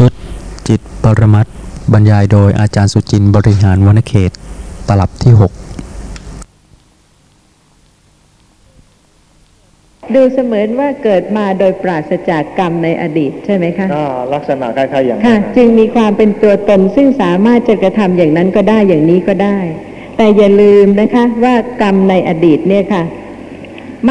[0.00, 0.12] ชุด
[0.68, 1.54] จิตปรมัตถ์
[1.92, 4.30] บรรยายโดยอาจารย์สุจินต์บริหารวรรณเขต
[4.88, 5.42] ตลับที่ 6
[10.14, 19.58] ดูเสมือนว่าเกิดมาโดยปราศจากกรรมในอดีตใช่ไหมคะอ่าลักษณะคล้ายๆอย่างนั้ค่ะนจึงมีความเป็นตัวตนซึ่งสามารถจะกระทำอย่างนั้นก็ได้อย่างนี้ก็ได้
[20.16, 23.02] แต่อย่าลืมนะคะว่ากรรมในอดีตเนี่ยค่ะ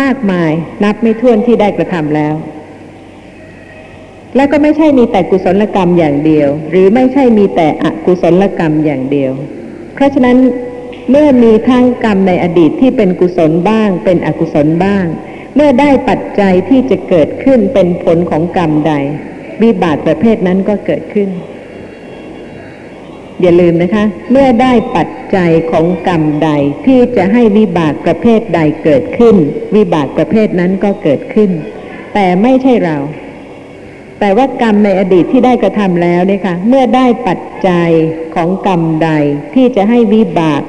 [0.02, 0.52] มากมาย
[0.84, 2.36] นับไม่ถ้วนที่ได้กระทำแล้ว
[4.36, 9.32] และก็ไม่ใช่มีแต่กุศลกรรมอย่างเดียว หรือไม่ใช่มีแต่อกุศลกรรมอย่างเดียว
[9.96, 10.38] เพราะฉะนั้น
[11.11, 15.05] เมื่อมีทั้งกรรมในอดีตที่เป็นกุศลบ้าง เป็นอกุศลบ้าง
[15.55, 18.93] เมื่อได้ปัจจัยที่จะเกิดขึ้นเป็นผลของกรรมใด
[19.64, 21.30] วิบากประเภทนั้นก็เกิดขึ้น
[23.41, 26.50] อย่าลืมนะคะ เมื่อได้ปัจจัยของกรรมใด
[26.86, 29.36] ที่จะให้วิบากประเภทใดเกิดขึ้น
[29.75, 31.50] วิบากประเภทนั้นก็เกิดขึ้น
[32.14, 32.97] แต่ไม่ใช่เรา
[34.19, 37.89] แต่ว่ากรรมในอดีตที่ได้กระทำแล้วเนี่ยค่ะ เมื่อได้ปัจจัย
[38.35, 39.09] ของกรรมใด
[39.55, 40.61] ที่จะให้วิบาก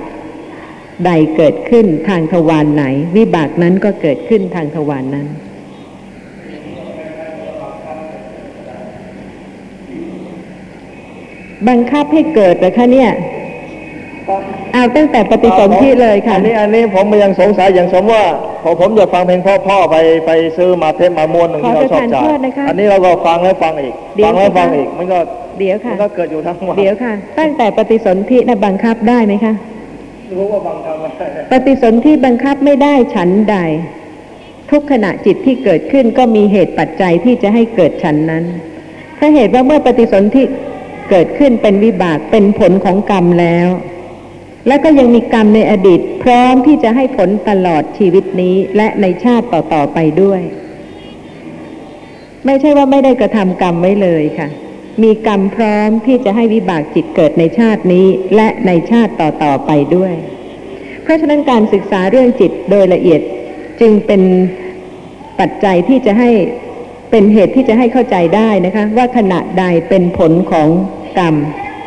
[1.06, 2.84] ใดเกิดขึ้นทางทวารไหน
[3.16, 5.28] วิบากนั้นก็เกิดขึ้นทางทวารนนั้น
[11.69, 13.10] บังคับให้เกิดเหรอคะเนี่ย
[14.73, 18.25] เอาตั้งแต่ปฏิสนธิเลยค่ะ อันนี้อันนี้ผมยังสงสัยอย่างสมว่า
[18.62, 25.19] พอผมจะฟังเพลงพ่อพ่อไปไปซื้อมาเทปมาม้วนหนึ่งที่เราชอบจ่าขอประทานโทยษนะคะอันนี้เราก็ฟังแล้วฟังอีกเดี๋ยวฟังแล้วนะคะฟังอีกมันก็
[25.59, 29.55] เดี๋ยวมัค่ะนก็เกิดอยู่ทั้งวันเดี๋ยวค่ะ ตั้งแต่ปฏิสนธินะบังคับได้ไหมคะ
[30.39, 31.05] รู้ว่าฟังทำไม
[31.53, 33.56] ปฏิสนธิบังคับไม่ได้ฉันใด
[34.70, 38.44] ทุกขณะจิตที่เกิดขึ้นก็มีเหตุปัจจัยที่จะให้เกิดฉันนั้น
[39.17, 40.44] เพราะเหตุว่าเมื่อปฏิสนธิ
[41.11, 43.69] เกิดขึ้นเป็นวิบากเป็นผลของกรรมแล้ว
[44.66, 50.41] และก็ยังมีกรรมในอดีตพร้อมที่จะให้ผลตลอดชีวิตนี้และในชาติต่อๆไปด้วย
[52.47, 54.48] ไม่ใช่ว่าไม่ได้กระทำกรรมไว้เลยค่ะ
[55.03, 60.14] มีกรรมพร้อมที่จะให้วิบากจิตเกิดในชาตินี้และในชาติต่อๆไปด้วย
[61.03, 63.21] เพราะฉะนั้นการศึกษาเรื่องจิตโดยละเอียด
[63.81, 64.22] จึงเป็น
[65.41, 66.31] ปัจจัยที่จะให้
[67.10, 70.69] เป็นเหตุที่จะให้เข้าใจได้นะคะ ว่าขณะใดเป็นผลของ
[71.19, 71.34] กรรม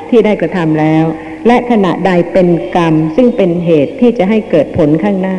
[0.10, 1.06] ที่ได้กระทำแล้ว
[1.48, 5.38] และขณะใดเป็นกรรมซึ่งเป็นเหตุที่จะให้เกิดผลข้างหน้า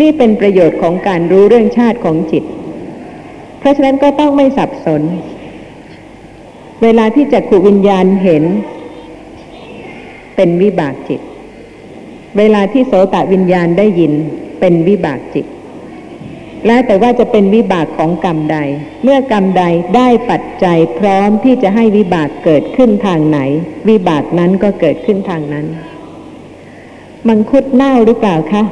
[0.00, 2.44] นี่เป็นประโยชน์ของการรู้เรื่องชาติของจิต
[3.58, 5.02] เพราะฉะนั้นก็ต้องไม่สับสน
[6.82, 8.44] เวลาที่จักขุวิญญาณเห็น
[10.36, 11.20] เป็นวิบากจิต
[12.38, 14.12] เวลาที่โสตวิญญาณได้ยิน
[14.60, 15.46] เป็นวิบากจิต
[16.66, 18.58] แล้วแต่ว่าจะเป็นวิบากของกรรมใด
[19.02, 19.64] เมื่อกรรมใด
[19.96, 23.38] ได้ปัจจัยพร้อมที่จะให้วิบากเกิดขึ้นทางไหน
[23.88, 25.66] วิบากนั้นก็เกิดขึ้นทางนั้น
[27.28, 28.62] มังคุดเน่าหรือเปล่าคะ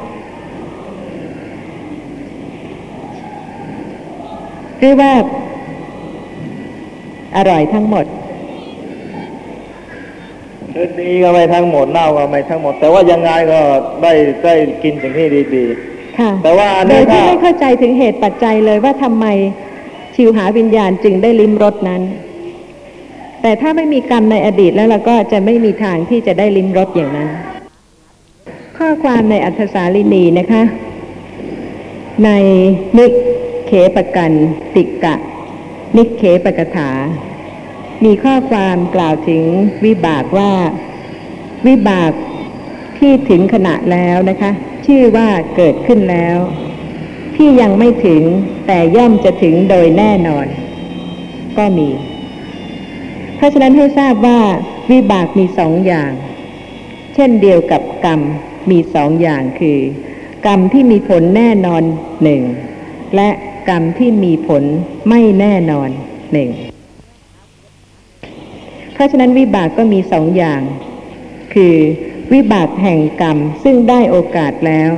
[4.79, 5.13] หรือว่า
[7.37, 8.05] อร่อยทั้งหมด
[10.73, 13.59] คือดีก็ไม่ทั้งหมดเน่าก็ไม่ทั้งหมด แต่ว่ายังไงก็
[14.03, 14.13] ได้
[14.43, 14.53] ได้
[14.83, 16.00] กินสิ่งที่ดีค่ะ
[16.43, 19.25] แต่ว่าอันโดนี้ยที่ถ้าไม่เข้าใจถึงเหตุปัจจัยเลยว่าทำไม
[20.15, 22.01] ชิวหาวิญญาณจึงได้ลิ้มรสนั้น
[23.41, 27.29] แต่ถ้าไม่มีกรรมในอดีตแล้วเราก็จะไม่มีทางที่จะได้ลิ้มรสอย่างนั้น
[28.77, 30.63] ข้อความในอัธสาลินีนะคะ
[32.25, 32.29] ใน
[32.97, 33.05] นิ
[33.67, 34.31] เขปกัน
[34.75, 35.15] ติกะ
[35.97, 36.91] นิเขปกถา
[38.03, 39.43] มีข้อความกล่าวถึง
[39.85, 40.51] วิบากว่า
[41.67, 42.11] วิบาก
[42.97, 44.51] ที่ถึงขณะแล้วนะคะ
[44.95, 46.37] ชื่อว่าเกิดขึ้นแล้ว
[47.35, 48.21] ที่ยังไม่ถึง
[48.67, 50.47] แต่ย่อมจะถึงโดยแน่นอน
[51.57, 51.89] ก็มี
[53.35, 54.39] เพราะฉะนั้นให้ทราบว่า
[54.91, 56.11] วิบากมีสองอย่าง
[57.13, 58.21] เช่นเดียวกับกรรม
[58.71, 59.79] มีสองอย่างคือ
[60.45, 61.83] กรรมที่มีผลแน่นอน
[62.23, 62.41] หนึ่ง
[63.15, 63.29] และ
[63.69, 64.63] กรรมที่มีผล
[65.09, 65.89] ไม่แน่นอน
[66.33, 66.49] หนึ่ง
[68.93, 70.61] เพราะฉะนั้นวิบากก็มีสองอย่าง
[71.53, 71.75] คือ
[72.33, 74.91] วิบากแห่งกรรมซึ่งได้โอกาสแล้ว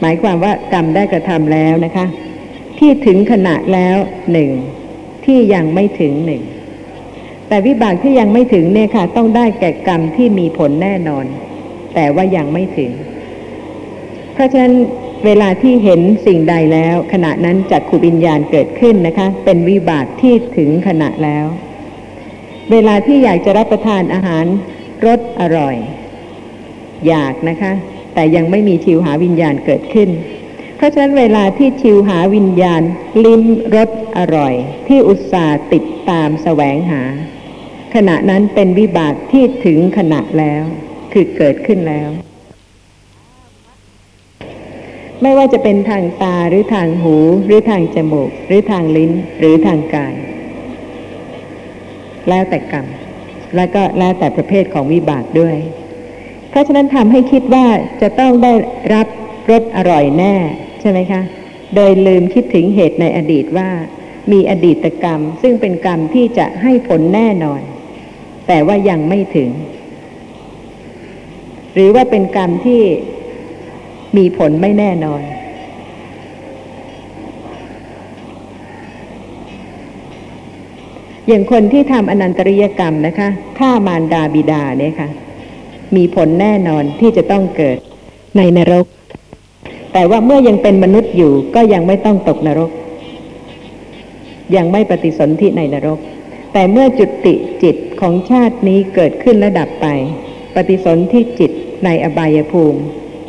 [0.00, 2.06] หมายความว่ากรรมได้กระทำแล้วนะคะ
[2.78, 3.96] ที่ถึงขณะแล้ว
[4.32, 4.50] หนึ่ง
[5.24, 6.42] ที่ยังไม่ถึงหนึ่ง
[7.48, 11.24] แต่วิบากที่ยังไม่ถึงเนี่ยค่ะ ต้องได้แก่กรรมที่มีผลแน่นอน
[11.94, 12.90] แต่ว่ายังไม่ถึง
[14.34, 14.74] เพราะฉะนั้น
[15.24, 21.46] เวลาที่เห็นสิ่งใดแล้ว ขณะนั้นจักขุวิญญาณเกิดขึ้นนะคะ เป็นวิบากที่ถึงขณะแล้ว
[22.72, 24.44] เวลาที่อยากจะรับประทานอาหาร
[25.06, 25.76] รสอร่อย
[27.08, 27.72] อยากนะคะ
[28.14, 30.10] แต่ยังไม่มีชิวหาวิญญาณเกิดขึ้น
[30.76, 32.82] เพราะฉะนั้นเวลาที่ชิวหาวิญญาณ
[33.24, 33.42] ลิ้ม
[33.76, 34.54] รสอร่อย
[34.88, 37.02] ที่อุตส่าห์ติดตามแสวงหา
[37.94, 40.62] ขณะนั้นเป็นวิบากที่ถึงขณะแล้ว
[41.12, 42.08] คือเกิดขึ้นแล้ว
[45.22, 47.16] ไม่ว่าจะเป็นทางตาหรือทางหู
[47.46, 50.14] หรือทางจมูก หรือทางลิ้นหรือทางกาย
[52.28, 52.86] แล้วแต่กรรม
[53.56, 55.56] แล้วก็แล้วแต่ประเภทของวิบากด้วย
[56.50, 57.66] เพราะฉะนั้นทำให้คิดว่า
[58.02, 58.52] จะต้องได้
[58.94, 59.06] รับ
[59.50, 60.34] รสอร่อยแน่
[60.80, 61.22] ใช่ไหมคะ
[61.74, 63.70] โดยลืมคิดถึงเหตุในอดีตว่า
[64.32, 67.60] มีอดีตกรรม ซึ่งเป็นกรรมที่จะให้ผลแน่นอน
[68.46, 69.50] แต่ว่ายังไม่ถึง
[71.74, 72.82] หรือว่าเป็นกรรมที่
[74.16, 75.22] มีผลไม่แน่นอน
[81.28, 83.28] อย่างคนที่ทำอนันตริยกรรมนะคะ
[83.58, 85.08] ฆ่ามารดาบิดาเนี่ยค่ะ
[85.96, 87.78] มีผลแน่นอนที่จะต้องเกิด
[88.36, 88.86] ในนรก
[89.92, 92.70] แต่ว่าเมื่อยังเป็นมนุษย์อยู่ก็ยังไม่ต้องตกนรก
[94.56, 95.98] ยังไม่ปฏิสนธิในนรก
[96.52, 99.86] แต่เมื่อจุติจิตของชาตินี้เกิดขึ้นและดับไป
[100.54, 101.50] ปฏิสนธิจิต
[101.84, 102.80] ในอบายภูมิ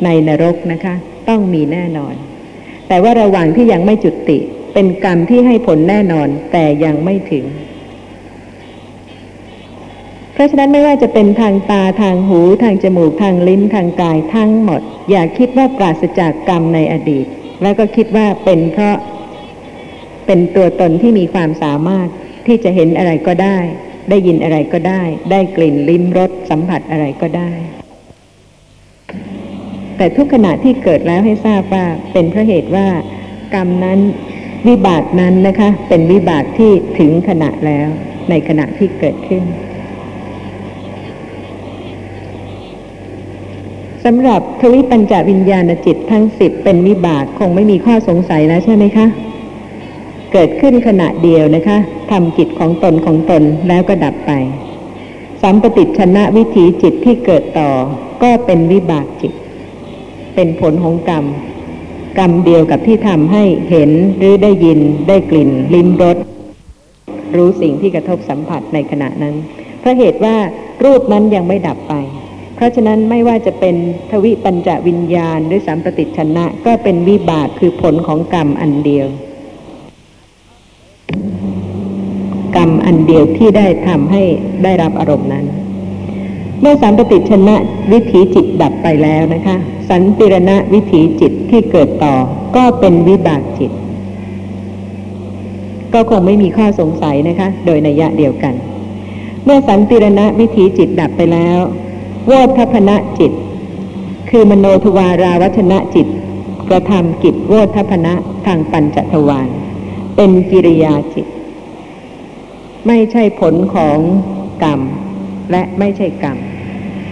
[0.04, 0.94] ในนรกนะคะ
[1.28, 2.14] ต้องมีแน่นอน
[2.88, 4.38] แต่ว่าระหว่างที่ยังไม่จุติ
[4.74, 7.44] เป็นกรรมที่ให้ผลแน่นอนแต่ยังไม่ถึง
[10.34, 17.26] เพราะฉะนั้นไม่ว่าจะเป็นทางตาทางหูทางจมูกทางลิ้นทางกายทั้งหมด อย่าคิดว่าปราศจากกรรมในอดีต
[17.62, 18.96] แล้วก็คิดว่าเป็นเพราะ
[20.26, 22.08] เป็นตัวตนที่มีความสามารถ
[22.46, 23.58] ที่จะเห็นอะไรก็ได้
[24.10, 27.50] ได้ยินอะไรก็ได้ ได้กลิ่นลิ้มรสสัมผัสอะไรก็ได้
[29.96, 32.88] แต่ทุกขณะที่เกิดแล้วให้ทราบว่าเป็นเพราะเหตุว่า
[33.54, 33.98] กรรมนั้น
[34.68, 37.88] วิบากนั้นนะคะ เป็นวิบากที่ถึงขณะแล้ว
[38.30, 39.44] ในขณะที่เกิดขึ้น
[44.08, 49.06] สำหรับทวิปัญจวิญญาณจิตทั้งสิบเป็นวิบากคงไม่มีข้อสงสัยแล้วใช่ไหมคะ
[50.32, 51.78] เกิดขึ้นขณะเดียวนะคะ
[52.10, 54.32] ทำกิจของตนของตนแล้วก็ดับไป
[55.42, 57.70] สัมปติชนะวิถีจิตที่เกิดต่อ
[58.22, 59.32] ก็เป็นวิบากจิต
[60.34, 61.24] เป็นผลของกรรม
[62.18, 66.16] กรรมเดียวกับที่ทำให้เห็นหรือได้ยินได้กลิ่น ลิ้มรส
[67.36, 69.34] รู้สิ่งที่กระทบสัมผัสในขณะนั้น
[69.80, 70.36] เพราะเหตุว่า
[70.84, 71.94] รูปนั้นยังไม่ดับไป
[72.54, 73.76] เพราะฉะนั้นไม่ว่าจะเป็น
[74.10, 79.06] ทวิปัญจวิญญาณหรือสัมปติชนะ ก็เป็นวิบากคือผลของกรรมอันเดียว
[82.56, 84.22] กรรมอันเดียวที่ได้ทำให้
[84.62, 85.44] ได้รับอารมณ์นั้น
[86.60, 87.56] เมื่อสัมปติชนะ
[87.92, 89.56] วิถีจิตดับไปแล้วนะคะ
[89.90, 92.14] สันติรณะวิถีจิตที่เกิดต่อ
[92.56, 93.70] ก็เป็นวิบากจิต
[95.94, 98.54] ก็คงไม่มีข้อสงสัยนะคะ โดยนัยยะเดียวกัน
[99.44, 101.58] เมื่อสันติรณะวิถีจิตดับไปแล้ว
[102.26, 103.32] โวทัพนะจิต
[104.30, 106.08] คือมโนทวาราวัชนะจิต
[106.68, 108.14] กระทำกิจโวทัพนะ
[108.46, 109.48] ทางปัญจทวาร
[110.16, 111.26] เป็นกิริยาจิต
[112.86, 113.98] ไม่ใช่ผลของ
[114.62, 114.80] กรรม
[115.50, 116.36] และไม่ใช่กรรม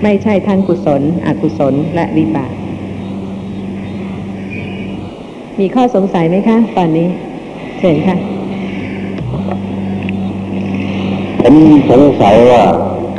[0.03, 2.53] ไม่ใช่ทั้งกุศล อกุศลและวิบาก
[5.59, 7.09] มีข้อสงสัยไหมคะ ตอนนี้
[7.79, 8.17] เชิญค่ะ
[11.41, 11.55] ผม
[11.91, 12.65] สงสัยว่า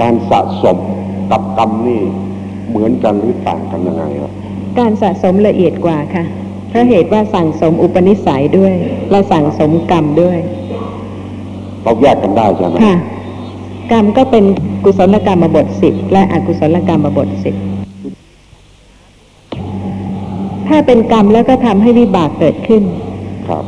[0.02, 0.78] การสะสม
[1.32, 2.02] กับกรรมนี่
[2.70, 4.32] เหมือนกันหรือต่างกันยังไงครับ
[4.80, 6.24] การสะสมละเอียดกว่าค่ะ
[6.70, 8.74] เพราะเหตุว่าสั่งสมอุปนิสัยด้วย
[9.12, 10.38] และสั่งสมกรรมด้วย
[11.84, 12.96] เราแยกกันได้ใช่ไหมค่ะ
[13.92, 14.44] กรรมก็เป็น
[14.84, 17.56] กุศลกรรมบทสิบและอกุศลกรรมบทสิบ
[20.68, 22.84] ถ้าเป็นกรรมแล้วก็ทำให้วิบากเกิดขึ้น
[23.48, 23.64] ครับ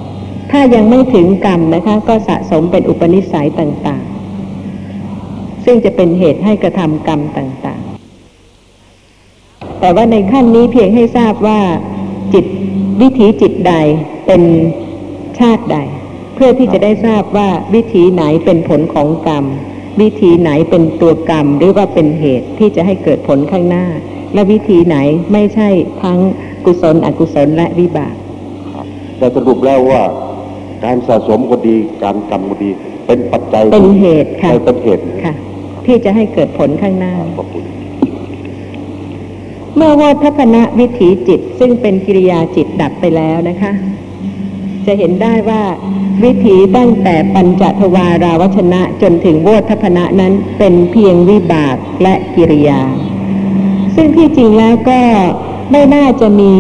[0.51, 4.14] ถ้ายังไม่ถึงกรรมนะคะ ก็สะสมเป็นอุปนิสัยต่างๆ
[5.65, 7.81] ซึ่งจะเป็นเหตุให้กระทำกรรมต่าง
[9.01, 11.59] ๆ แต่ว่าในขั้นนี้เพียงให้ทราบว่า
[12.33, 12.45] จิต
[13.01, 13.73] วิถีจิตใด
[14.27, 14.41] เป็น
[15.39, 15.77] ชาติใด
[16.35, 19.45] เพื่อที่จะได้ทราบว่าวิถีไหนเป็นผลของกรรม
[20.01, 23.85] วิธีไหนเป็นตัวกรรม หรือว่าเป็นเหตุที่จะให้เกิดผลข้างหน้า
[24.33, 24.97] และวิธีไหน
[25.33, 25.69] ไม่ใช่
[26.03, 26.19] ทั้ง
[26.65, 28.15] กุศลอกุศลและวิบาก
[29.17, 30.01] แต่สรุปแล้วว่า
[30.83, 32.69] การสะสมก็ดี การกรรมก็ดี
[33.07, 35.33] เป็นปัจจัยเป็นเหตุค่ะเป็นเหตุค่ะ
[35.87, 37.63] ที่จะให้เกิดผลข้างหน้าขอบคุณ
[39.75, 43.71] เมื่อวัฏพนะวิถีจิตซึ่งเป็นกิริยาจิตดับไปแล้วนะคะ
[44.85, 45.63] จะเห็นได้ว่า
[46.23, 52.81] วิถีตั้งแต่ปัญจทวาราวัชนะจนถึงโวทพนะนั้นเป็นเพียงวิบากและกิริยา
[53.95, 54.99] ซึ่งที่จริงแล้วก็
[55.71, 56.53] ไม่น่าจะมี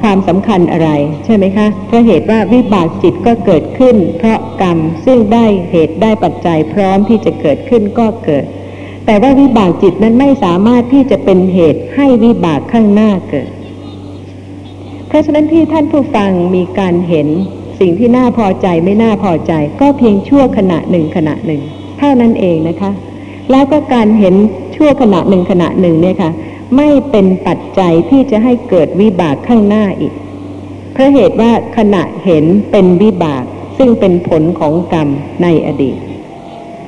[0.00, 0.90] ความสำคัญอะไร
[1.24, 8.44] ใช่ไหมคะเพราะเหตุว่าวิบากจิตก็เกิดขึ้น เพราะกรรมซึ่งได้เหตุได้ปัจจัยพร้อมที่จะเกิดขึ้นก็เกิด
[9.06, 13.50] แต่ว่าวิบากจิตนั้นไม่สามารถที่จะเป็นเหตุให้วิบากข้างหน้าเกิด
[15.08, 17.28] เพราะฉะนั้นที่ท่านผู้ฟังมีการเห็น
[17.80, 21.60] สิ่งที่น่าพอใจไม่น่าพอใจ ก็เพียงชั่วขณะหนึ่งขณะหนึ่ง
[21.98, 22.90] เท่านั้นเองนะคะ
[23.50, 24.34] แล้วก็การเห็น
[24.76, 26.30] ชั่วขณะหนึ่งขณะหนึ่งเนี่ยค่ะ
[26.76, 30.14] ไม่เป็นปัจจัยที่จะให้เกิดวิบากข้างหน้าอีก
[30.92, 33.44] เพราะเหตุว่าขณะเห็นเป็นวิบาก
[33.78, 35.08] ซึ่งเป็นผลของกรรม
[35.42, 35.98] ในอดีต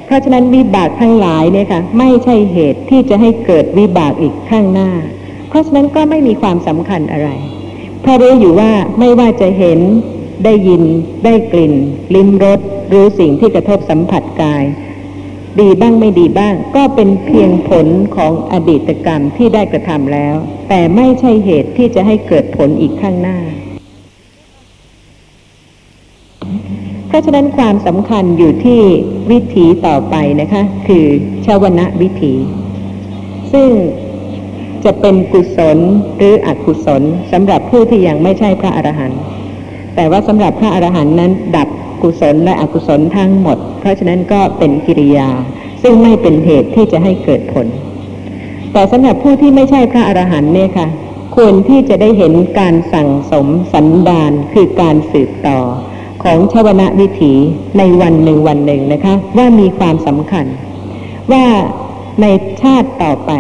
[0.06, 4.90] เพราะฉะนั้นวิบากทั้งหลายเนี่ยค่ะไม่ใช่เหตุที่จะให้เกิดวิบากอีกข้างหน้า
[5.48, 7.30] เพราะฉะนั้นก็ไม่มีความสำคัญอะไร
[8.00, 9.80] เพราะรู้อยู่ว่าไม่ว่าจะเห็น
[10.44, 10.82] ได้ยิน
[11.24, 11.74] ได้กลิ่น
[12.14, 12.60] ลิ้มรส
[12.92, 14.64] รู้สิ่งที่กระทบสัมผัสกาย
[15.60, 17.86] ดีบ้างไม่ดีบ้าง ก็เป็นเพียงผล
[18.16, 20.34] ของอดีตกรรมที่ได้กระทำแล้ว
[20.68, 23.38] แต่ไม่ใช่เหตุที่จะให้เกิดผลอีกข้างหน้า
[27.08, 28.80] เพราะฉะนั้นความสำคัญอยู่ที่
[29.30, 31.04] วิถีต่อไปนะคะ คือ
[31.46, 32.34] ชาวนะวิถี
[33.52, 33.70] ซึ่ง
[34.84, 35.78] จะเป็นกุศล
[36.16, 37.02] หรืออกุศล
[37.32, 39.20] สำหรับผู้ที่ยังไม่ใช่พระอรหันต์
[39.94, 41.68] แต่ว่าสำหรับพระอรหันต์นั้น ดับ
[42.02, 45.28] กุศลและอกุศลทั้งหมด เพราะฉะนั้นก็เป็นกิริยา
[45.82, 47.66] ซึ่งไม่เป็นเหตุที่จะให้เกิดผล
[48.72, 50.88] แต่สำหรับผู้ที่ไม่ใช่พระอรหันต์เนี่ยค่ะ
[51.36, 55.58] ควรที่จะได้เห็นการสั่งสมสันดานคือการสืบต่อ
[56.22, 57.34] ของชวนะวิถี
[57.78, 60.46] ในวันหนึ่งวันหนึ่งนะคะ ว่ามีความสำคัญ
[61.32, 61.46] ว่า
[62.20, 62.26] ใน
[62.62, 63.32] ชาติต่อไป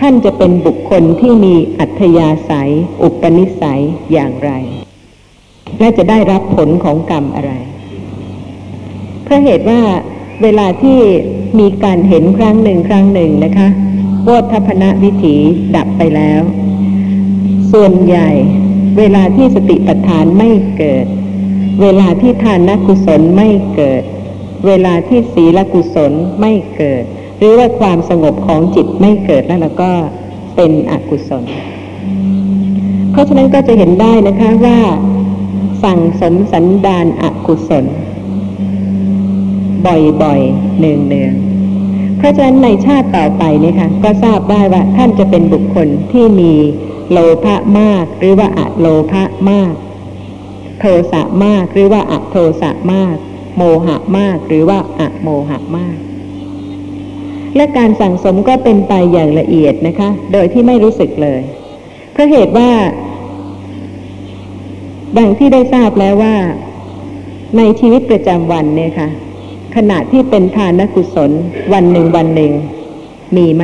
[0.00, 2.72] ท่านจะเป็นบุคคลที่มีอัธยาศัย
[3.02, 4.50] อุปนิสัยอย่างไร
[5.78, 7.52] และจะได้รับผลของกรรมอะไร
[9.32, 9.80] ราะเหตุว่า
[10.42, 10.98] เวลาที่
[11.58, 13.68] มีการเห็นครั้งหนึ่งครั้งหนึ่งนะคะ
[14.24, 15.36] โวทัพนะวิถี
[15.76, 16.40] ดับไปแล้ว
[17.72, 18.30] ส่วนใหญ่
[18.98, 21.06] เวลาที่สติปัฏฐานไม่เกิด
[21.82, 24.02] เวลาที่ทานกุศลไม่เกิด
[24.66, 27.04] เวลาที่ศีลกุศลไม่เกิด
[27.38, 29.92] หรือว่าความสงบของจิตไม่เกิดแล้วเราก็
[30.56, 31.44] เป็นอกุศล
[33.10, 34.78] เพราะฉะนั้นก็จะเห็นได้นะคะว่า
[35.84, 37.84] สั่งสมสันดานอกุศล
[39.86, 46.52] บ่อยๆเนืองๆ เพราะฉะนั้นในชาติต่อไปเนี่ยค่ะก็ทราบได้ว่าท่านจะเป็นบุคคลที่มี
[47.10, 49.72] โลภะมาก หรือว่าอะโลภะมาก
[50.80, 53.16] โทสะมากหรือว่าอะโทสะมาก
[53.56, 55.96] โมหะมากหรือว่าอะโมหะมาก
[57.56, 61.40] และการสั่งสมก็เป็นไปอย่างละเอียดนะคะ โดยที่ไม่รู้สึกเลย
[62.12, 62.70] เพราะเหตุว่า
[65.18, 66.34] ดังที่ได้ทราบแล้วว่า
[67.56, 69.08] ในชีวิตประจำวันเนี่ยค่ะ
[69.76, 71.30] ขณะที่เป็นทานกุศล
[71.72, 72.52] วันหนึ่งวันหนึ่ง
[73.36, 73.62] มีไหม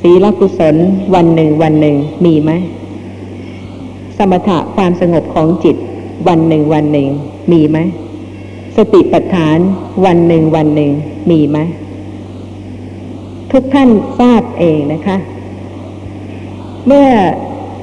[0.00, 0.76] ศีลกุศล
[1.14, 2.50] วันหนึ่งวันหนึ่ง มีไหม
[4.16, 5.76] สมถะความสงบของจิต
[6.28, 7.08] วันหนึ่งวันหนึ่ง
[7.52, 7.78] มีไหม
[8.76, 9.58] สติปัฏฐาน
[10.04, 10.90] วันหนึ่งวันหนึ่ง
[11.30, 11.58] มีไหม
[13.52, 13.88] ทุกท่าน
[14.20, 15.16] ทราบเองนะคะ
[16.86, 17.08] เมื่อ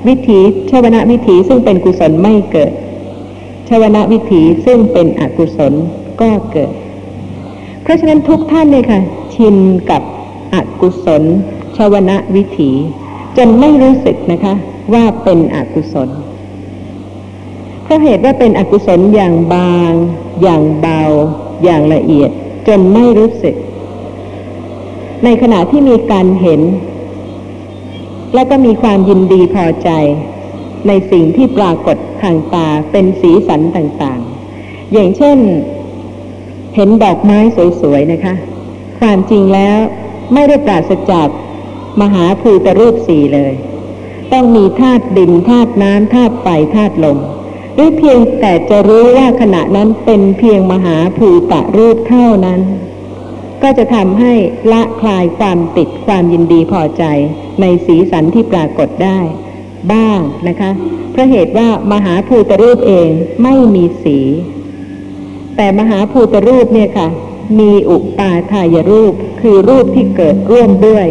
[0.07, 2.71] วิถีชวนะวิถีซึ่งเป็นกุศลไม่เกิด
[3.69, 5.73] ชวนะวิถีซึ่งเป็นอกุศล
[6.21, 6.73] ก็เกิด
[7.83, 8.99] เพราะฉะนั้นทุกท่านเลยค่ะ
[9.33, 9.55] ชิน
[9.89, 10.03] กับ
[10.53, 11.23] อกุศล
[11.77, 12.71] ชวนะวิถี
[13.37, 14.53] จนไม่รู้สึกนะคะ
[14.93, 16.09] ว่าเป็นอกุศล
[17.83, 19.91] เพราะเหตุว่าเป็นอกุศลอย่างบาง
[20.41, 21.01] อย่างเบา
[21.63, 22.31] อย่างละเอียด
[22.67, 23.55] จนไม่รู้สึก
[25.23, 26.61] ในขณะที่มีการเห็น
[28.33, 29.89] และก็มีความยินดีพอใจ
[30.87, 35.37] ในสิ่งที่ปรากฏทางตาเป็นสีสันต่างๆ อย่างเช่น
[36.75, 37.39] เห็นดอกไม้
[37.81, 38.35] สวยๆนะคะ
[38.99, 39.77] ความจริงแล้ว
[40.33, 41.27] ไม่ได้ปราศจาก
[42.01, 43.53] มหาภูตรูปสี่เลย
[44.33, 47.17] ต้องมีธาตุดินธาตุน้ำธาตุไฟธาตุลม
[47.75, 52.61] หรือเพียงแต่จะรู้ว่าขณะนั้นเป็นเพียงมหาภูตรูปเท่านั้น
[53.63, 54.33] ก็จะทำให้
[54.71, 57.03] ละคลายความติดความยินดีพอใจ
[57.61, 59.19] ในสีสันที่ปรากฏได้
[59.91, 60.71] บ้างนะคะ
[61.11, 63.09] เพราะเหตุว่ามหาภูตรูปเอง
[63.43, 64.19] ไม่มีสี
[65.61, 67.07] แต่มหาภูตรูปเนี่ยค่ะ
[67.59, 71.07] มีอุปาทายรูป คือรูปที่เกิดร่วมด้วย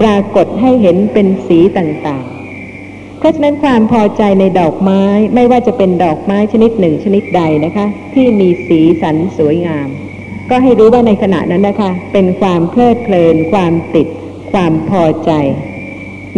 [0.00, 5.02] ปรากฏให้เห็นเป็นสีต่างๆ เพราะฉะนั้นความพอใจในดอกไม้
[5.34, 9.88] ไม่ว่าจะเป็นดอกไม้ชนิดหนึ่งชนิดใดนะคะ ที่มีสีสันสวยงาม
[10.50, 14.06] ก็ให้รู้ว่าในขณะนั้นนะคะ เป็นความเพลิดเพลิน ความติด
[14.52, 15.30] ความพอใจ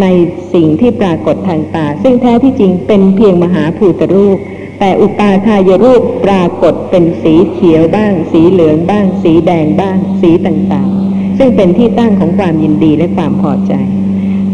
[0.00, 0.06] ใน
[0.52, 4.38] สิ่งที่ปรากฏทางตา ซึ่งแท้ที่จริงเป็นเพียงมหาภูตรูป
[4.78, 13.74] แต่อุปาทายรูปปรากฏเป็นสีเขียวบ้าง สีเหลืองบ้าง สีแดงบ้าง สีต่างๆ ซึ่งเป็นที่ตั้งของความยินดีและความพอใจ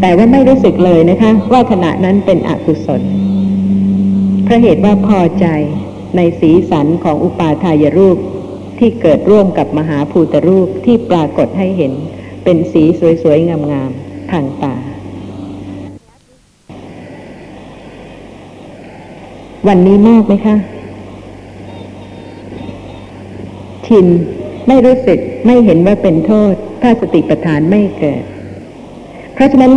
[0.01, 3.01] แต่ว่าไม่รู้สึกเลยนะคะ ว่าขณะนั้นเป็นอกุศล
[4.43, 5.47] เพราะเหตุว่าพอใจ
[6.15, 8.17] ในสีสันของอุปาทายรูป
[8.79, 11.93] ที่เกิดร่วมกับมหาภูตรูปที่ปรากฏให้เห็น
[12.43, 12.83] เป็นสี
[13.23, 14.75] สวยๆงามๆทางตา
[19.67, 20.55] วันนี้มากไหมคะ
[23.87, 24.05] ชิน
[24.67, 28.23] ไม่รู้สึกไม่เห็นว่าเป็นโทษ ถ้าสติปัฏฐานไม่เกิด
[29.33, 29.73] เพราะฉะนั้น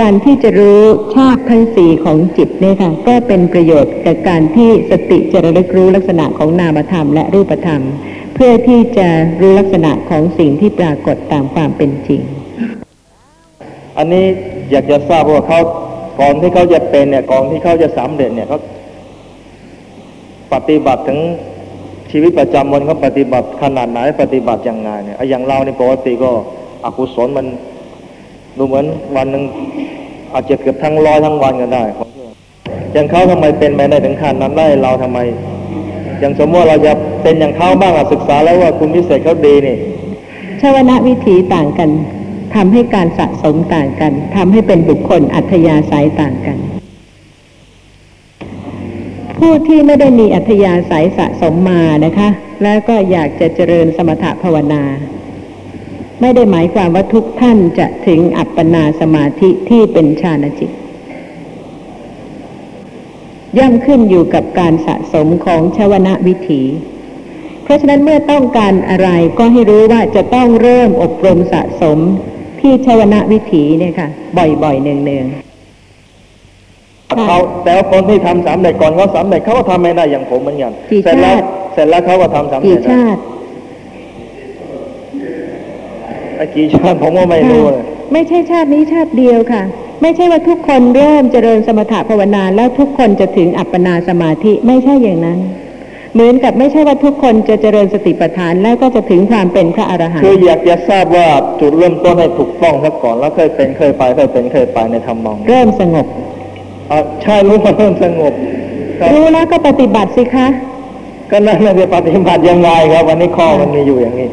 [0.00, 0.82] การที่จะรู้
[1.14, 7.82] ชาติทั้งสี่ของจิตเนี่ยค่ะ ก็เป็นประโยชน์กับการที่สติจะระลึกรู้ลักษณะของนามธรรมและรูปธรรม
[8.34, 9.08] เพื่อที่จะ
[9.40, 12.20] รู้ลักษณะของสิ่งที่ปรากฏตามความเป็นจริง
[13.96, 14.24] อันนี้
[14.70, 15.60] อยากจะทราบว่าเขา
[16.20, 18.58] ก่อนที่เขาจะเป็นเนี่ยก่อนที่เขาจะสำเร็จเนี่ยเขา
[20.52, 21.18] ปฏิบัติถึง
[22.10, 26.30] ชีวิตประจำวันเขาปฏิบัติขนาดไหนปฏิบัติยังไงเนี่ยไออย่างเราในยปกติก็
[26.84, 27.46] อกุศลมัน
[28.56, 28.86] ดูเหมือน
[29.16, 29.44] วันหนึ่ง
[30.32, 32.08] อาจจะเกือบทั้งร้อยทั้งวันก็ได้ของ
[32.92, 35.18] อย่างเขาทำไมเป็นไปได้ถึงขั้นนั้นได้เราทำไม
[36.20, 39.76] อย่างสมมติเราจะเป็นอย่างเขาบ้างศึกษาแล้วว่าคุณวิเศษเขาดีนี่
[40.60, 41.90] ชาวนะวิถีต่างกัน
[42.54, 46.58] ทำให้การสะสมต่างกันทำให้เป็นบุคคลอัธยาศัยต่างกัน
[49.38, 52.28] ผู้ที่ไม่ได้มีอัธยาศัยสะสมมานะคะ
[52.62, 54.82] แล้วก็อยากจะเจริญสมถภาวนา
[56.20, 60.70] ไม่ได้หมายความว่าทุกท่านจะถึงอัปปนาสมาธิที่เป็นฌานจิต
[63.58, 66.62] ย่อมขึ้นอยู่กับการสะสมของชวนะวิถี
[67.62, 71.98] เพราะฉะนั้นเมื่อต้องการอะไรก็ให้รู้ว่าจะต้องเริ่มอบรมสะสม
[72.60, 74.08] ที่ชวนะวิถีเนี่ยค่ะ
[74.62, 75.47] บ่อยๆเนืองๆ
[77.26, 83.20] เขาแต่ว่าคนที่ทำสำเร็จก่อนเขาสำเร็จเขาก็ทำไม่ได้อย่างผมเหมือนกันๆกี่เสร็จแล้ชาวติเสร็จแล้วเขาก็ทำสำกี่เร็จชาติ
[86.36, 89.62] ไอ้กี่ชาติผมก็ไม่รู้เลยค่ะไม่ใช่ชาตินี้ชาติเดียวค่ะ
[90.02, 95.38] ไม่ใช่ว่าทุกคนเริ่มเจริญสมถะภาวนาแล้วทุกคนจะถึงอัปปนาสมาธิไม่ใช่อย่างนั้น
[96.14, 101.28] เหมือนกับไม่ใช่ว่าทุกคนจะเจริญสติปัฏฐานแล้วก็จะถึงความเป็นพระอรหันคือต์อยากจะทราบว่า
[101.60, 106.06] จุดเริ่มต้นให้ถูกต้องซะก่อนแล้วเคยเป็นเคยไปเคยเป็นเคยไปในธรรมนองนี้เริ่มสงบ
[106.90, 108.32] อะใช่รู้ว่าเริ่มสงบ
[108.98, 110.46] ครับรู้แล้วก็ปฏิบัติสิคะ
[111.30, 114.28] ก็นั่นจะปฏิบัติยังไงครับ วันนี้ข้อมันมีอยู่อย่างนี้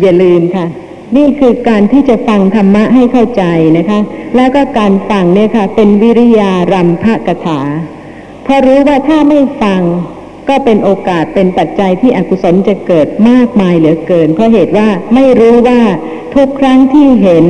[0.00, 0.66] อย่าลืมค่ะ
[1.16, 3.44] นี่คือการที่จะฟังธรรมะให้เข้าใจ
[3.78, 4.00] นะคะ
[4.36, 7.60] แล้วก็การฟังเนี่ยค่ะ เป็นวิริยารำพระกถา
[8.44, 9.82] เพราะรู้ว่าถ้าไม่ฟัง
[10.48, 15.80] ก็เป็นโอกาสเป็นปัจจัยที่อกุศลจะเกิดมากมายเหลือเกิน เพราะเหตุว่าไม่รู้ว่า
[16.34, 17.44] ทุกครั้งที่เห็น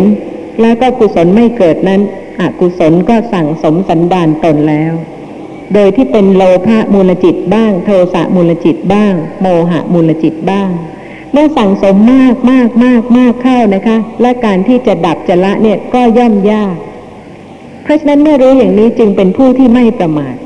[0.61, 2.01] แล้วก็กุศลไม่เกิดนั้น
[2.40, 4.92] อกุศลก็สั่งสมสันดานตนแล้ว
[5.75, 10.68] โดยที่เป็นโลภะมูลจิตบ้าง โทสะมูลจิตบ้าง โมหะมูลจิตบ้าง
[11.33, 16.75] เมื่อสั่งสมมากมากมากมากเข้านะคะ และการที่จะดับจะละเนี่ยก็ย่อมยาก
[17.83, 20.37] เพราะฉะนั้นเมื่อรู้อย่างนี้จึงเป็นผู้ที่ไม่ประมาท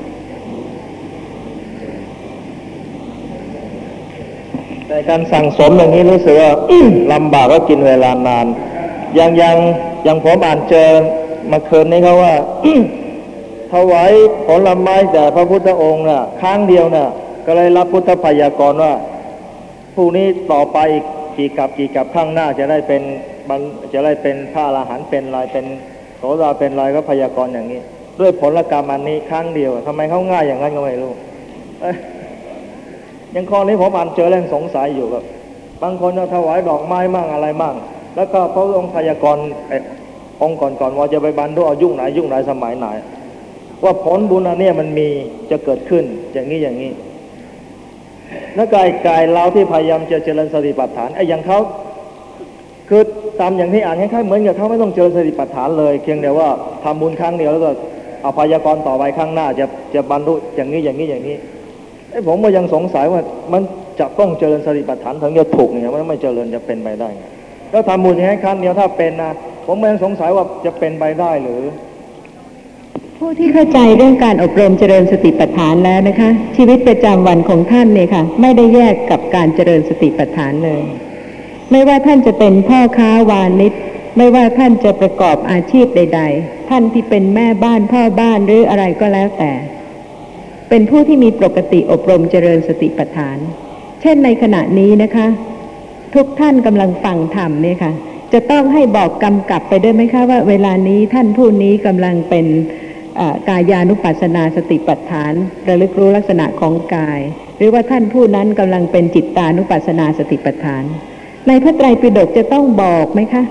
[4.87, 6.50] แต่การสั่งสมอย่างนี้รู้สึกว่า
[7.12, 8.46] ลำบากก็กินเวลานาน
[9.18, 9.57] ย่างย่าง
[10.07, 10.88] ย่างผมอ่านเจอ
[11.50, 12.35] มาเคืนนี้เขาว่า
[13.72, 14.12] ถวาย
[14.46, 17.09] ผลไม้แด่พระพุทธองค์น่ะครั้งเดียวน่ะ
[17.46, 18.92] ก็เลยรับพุทธพยากรว่า
[19.94, 20.79] พรุ่งนี้ต่อไป
[21.37, 23.03] กี่กับกี่กับข้างหน้าจะได้เป็น
[23.48, 23.61] บรร
[23.92, 25.64] จะได้เป็นพระอรหันต์เป็นอะไรเป็น
[26.16, 27.81] โสดาเป็นอะไรก็พยากรอย่างนี้
[28.20, 31.12] ด้วยผลกรรมอันนี้ครั้งเดียวทำไมเขาง่ายอย่างนั้นก็ไม่รู้
[33.35, 35.24] ยังข้อนี้ผมอ่านเจอแล้วยังสงสัยอยู่แบบ
[35.83, 37.74] บางคนจะถวายดอกไม้มั่งอะไรมั่ง
[38.16, 39.37] แล้วก็พระองค์พยากร
[40.42, 42.87] องค์ก่อนๆว่าจะไปบรรลุอายุไหนยุคไหนสมัยไหน
[43.85, 45.09] ว่าผลบุญอันนี้มันมี
[45.50, 46.92] จะเกิดขึ้นอย่างนี้อย่างนี้
[48.55, 51.59] แล้วกายกายเราที่พยายามจะเจริญสติปัฏฐานไอ้อย่างเขา
[52.88, 53.03] คือ
[53.40, 56.48] ตามอย่างที่อ่านคล้ายๆเหมือนกับเขาไม่ต้องเจริญสติปัฏฐานเลยเพียงแต่ว่า
[56.85, 57.70] ทำบุญครั้งเดียวแล้วก็
[58.22, 61.37] เอาพยากรต่อไปข้างหน้า จะจะบรรลุอย่างนี้อย่างนี้อย่างนี้
[62.11, 63.20] ไอ้ผมก็ยังสงสัยว่า
[63.53, 63.62] มัน
[64.00, 67.24] จะต้องเจริญสติปัฏฐานถึงจะถูกเนี่ยมันไม่เจริญจะเป็นไปได้ไง
[67.70, 69.33] แล้วทำบุญอย่ครั้งเดียวถ้าเป็นนะ
[69.66, 71.62] ผมก็ยังสงสัยว่าจะเป็นไปได้หรือ
[73.18, 80.83] ผู้ที่เข้าใจเรื่องการอบรมเจริญสติปัฏฐานแล้วนะคะ ชีวิตประจำวันของท่านเนี่ยค่ะ ไม่ได้แยกกับการเจริญสติปัฏฐานเลย
[81.70, 83.73] ไม่ว่าท่านจะเป็นพ่อค้าวานิช
[84.16, 89.53] ไม่ว่าท่านจะประกอบอาชีพใด ๆ ท่านที่เป็นแม่บ้านพ่อบ้านหรืออะไรก็แล้วแต่
[90.68, 93.38] เป็นผู้ที่มีปกติอบรมเจริญสติปัฏฐาน
[94.01, 95.27] เช่นในขณะนี้นะคะ
[96.14, 97.92] ทุกท่านกำลังฟังธรรมเนี่ยค่ะ
[98.33, 102.47] จะต้องให้บอกกำกับไปด้วยไหมคะว่าเวลานี้ท่านผู้นี้กำลังเป็น
[103.49, 105.33] กายานุปัสสนาสติปัฏฐาน
[105.69, 107.21] ระลึกรู้ลักษณะของกาย
[107.57, 110.85] หรือว่าท่านผู้นั้นกำลังเป็นจิตตานุปัสสนาสติปัฏฐาน
[111.49, 113.43] ในพระไตรปิฎกจะต้องบอกไหมคะ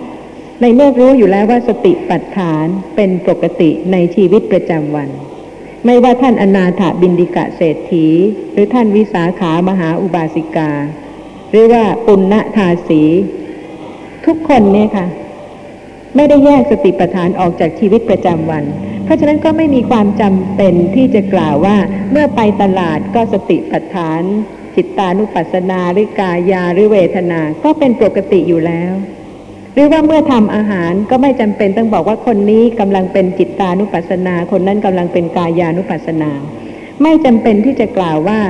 [0.62, 2.66] ในเมื่อรู้อยู่แล้วว่าสติปัฏฐาน
[2.96, 5.10] เป็นปกติในชีวิตประจำวัน
[5.86, 8.08] ไม่ว่าท่านอนาถบินดิกะเศรษฐี
[8.52, 10.72] หรือท่านวิสาขามหาอุบาสิกา
[11.50, 13.04] หรือว่าปุณณทาสี
[14.30, 15.08] ทุกคนเนี่ยค่ะ
[16.16, 18.64] ไม่ได้แยกสติปัฏฐานออกจากชีวิตประจำวัน
[19.06, 21.78] เพราะฉะนั้นก็ไม่มีความจำเป็นที่จะกล่าวว่า
[22.12, 24.22] เมื่อไปตลาดก็สติปัฏฐาน
[24.76, 28.94] จิตตานุปัสสนาหรือกายาหรือเวทนา ก็เป็นปกติอยู่แล้ว
[29.74, 36.32] หรือว่าเมื่อทำอาหารก็ไม่จำเป็นต้องบอกว่าคนนี้กำลังเป็นจิตตานุปัสสนา คนนั้นกำลังเป็นกายานุปัสสนา
[37.04, 38.42] ไม่จำเป็นที่จะกล่าวว่า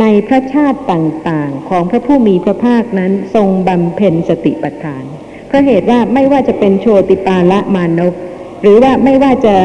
[0.00, 8.14] ในพระชาติต่างๆ ของพระผู้มีพระภาคนั้นทรงบำเพ็ญสติปัฏฐานเราะเหตุว่าไม่ว่าจะเป็นโชติปาละมานพ
[8.62, 9.56] หรือว่าไม่ว่าจะ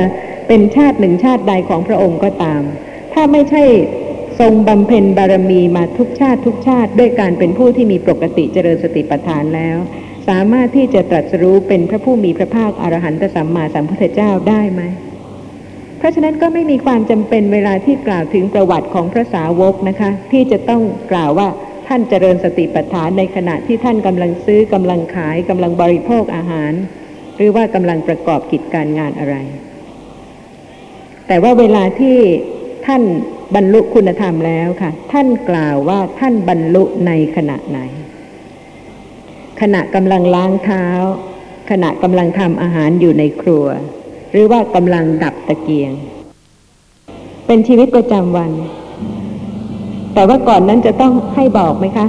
[0.47, 2.61] เป็นชาติหนึ่งชาติใดของพระองค์ก็ตาม
[3.13, 3.63] ถ้าไม่ใช่
[4.39, 9.77] ทรงบำเพ็ญบารมีมาทุกชาติทุกชาติ ด้วยการเป็นผู้ที่มีปกติเจริญสติปัฏฐานแล้ว
[10.27, 14.81] สามารถที่จะตรัสรู้เป็นพระผู้มีพระภาคอรหันตสัมมาสัมพุทธเจ้าได้ไหม
[15.97, 21.47] เพราะฉะนั้นก็ไม่มีความจำเป็นเวลาที่กล่าวถึงประวัติของพระสาวกนะคะ ที่จะต้องกล่าวว่า
[21.87, 26.73] ท่านเจริญสติปัฏฐานในขณะที่ท่านกำลังซื้อกำลังขายกำลังบริโภคอาหาร
[27.35, 29.35] หรือว่ากำลังประกอบกิจการงานอะไร
[31.27, 32.17] แต่ว่าเวลาที่
[32.85, 33.03] ท่าน
[33.55, 37.79] บรรลุคุณธรรมแล้วค่ะ ท่านกล่าวว่าท่านบรรลุในขณะไหน
[39.61, 40.85] ขณะกำลังล้างเท้า
[41.71, 43.65] ขณะกำลังทำอาหารอยู่ในครัว
[44.31, 45.93] หรือว่ากำลังดับตะเกียง
[47.47, 48.51] เป็นชีวิตประจำวัน
[50.13, 52.07] แต่ว่าก่อนนั้นจะต้องให้บอกไหมคะ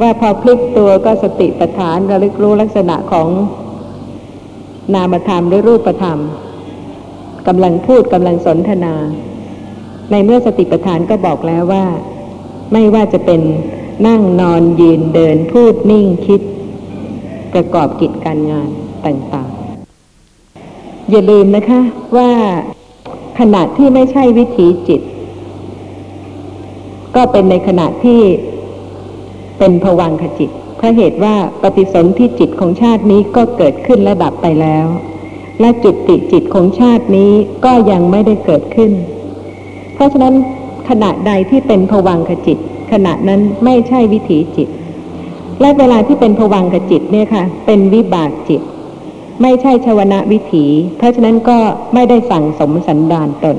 [0.00, 3.28] ว่าพอพลิกตัวก็สติปัฏฐานระลึกรู้ลักษณะของ
[4.94, 6.18] นามธรรมหรือรูปธรรม
[7.46, 8.94] กำลังพูดกำลังสนทนา
[10.10, 11.84] ในเมื่อสติปัฏฐานก็บอกแล้วว่า
[12.72, 13.40] ไม่ว่าจะเป็น
[14.06, 16.40] นั่งนอนยืนเดินพูดนิ่งคิด
[17.52, 18.68] ประกอบกิจการงาน
[19.06, 21.80] ต่างๆ อย่าลืมนะคะ
[22.16, 22.30] ว่า
[23.38, 25.00] ขณะที่ไม่ใช่วิถีจิต
[27.16, 28.20] ก็เป็นในขณะที่
[29.58, 34.86] เป็นผวังขจิตเพราะเหตุว่าปฏิสนธิจิตของชาตินี้ก็เกิดขึ้นและดับไปแล้ว
[35.60, 37.32] และจุดติจิตของชาตินี้
[37.64, 38.90] ก็ยังไม่ได้เกิดขึ้น
[39.94, 40.34] เพราะฉะนั้น
[40.88, 42.58] ขณะใดที่เป็นผวังขจิต
[42.92, 44.68] ขณะนั้นไม่ใช่วิถีจิต
[45.60, 48.62] และเวลาที่เป็นผวังขจิตเนี่ยค่ะ เป็นวิบากจิต
[49.42, 50.64] ไม่ใช่ชวนะวิถี
[50.96, 51.58] เพราะฉะนั้นก็
[51.94, 53.56] ไม่ได้สั่งสมสันดานตน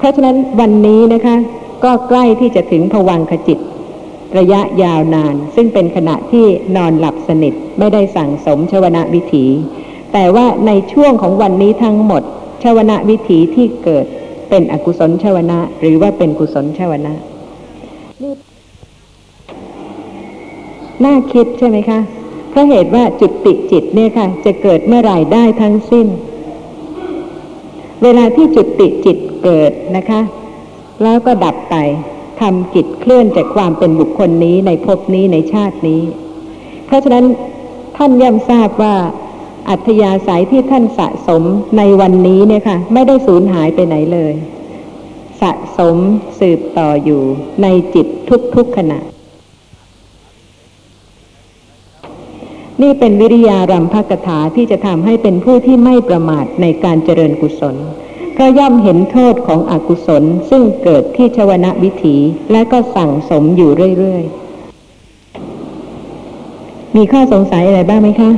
[0.00, 1.36] เพราะฉะนั้นวันนี้นะคะ
[1.84, 3.58] ก็ใกล้ที่จะถึงผวังขจิต
[4.38, 6.44] ระยะยาวนาน ซึ่งเป็นขณะที่
[6.76, 9.44] นอนหลับสนิทไม่ได้สั่งสมชวนะวิถี
[10.12, 12.22] แต่ว่าในช่วงของวันนี้ทั้งหมด
[12.62, 14.04] ชวนะวิถีที่เกิด
[14.50, 17.14] เป็นอกุศลชวนะ หรือว่าเป็นกุศลชวนะ
[21.04, 22.00] น่าคิดใช่ไหมคะ
[22.50, 26.06] เพราะเหตุว่าจุดติจิตเนี่ยค่ะ จะเกิดเมื่อไหร่ได้ทั้งสิ้น
[28.02, 30.20] เวลาที่จุดติจิต เกิดนะคะ
[31.02, 31.76] แล้วก็ดับไป
[32.40, 36.02] ทำกิจเคลื่อนจากความเป็นบุคคลนี้ในภพนี้ในชาตินี้
[36.86, 37.24] เพราะฉะนั้น
[37.96, 38.96] ท่านย่อมทราบว่า
[39.68, 41.42] อัธยาศัยที่ท่านสะสม
[41.78, 44.34] ในวันนี้เนี่ยค่ะ ไม่ได้สูญหายไปไหนเลย
[45.42, 45.96] สะสม
[46.40, 47.22] สืบต่ออยู่
[47.62, 48.06] ในจิต
[48.54, 48.98] ทุกๆขณะ
[52.82, 57.76] นี่เป็นวิริยารัมภกถาที่จะทำให้เป็นผู้ที่ไม่ประมาทในการเจริญกุศล
[58.34, 62.16] เพราะย่อมเห็นโทษของอกุศลซึ่งเกิดที่ชวนะวิถี
[62.52, 68.30] และก็สั่งสมอยู่เรื่อยๆ มีข้อสงสัยอะไรบ้างไหมคะ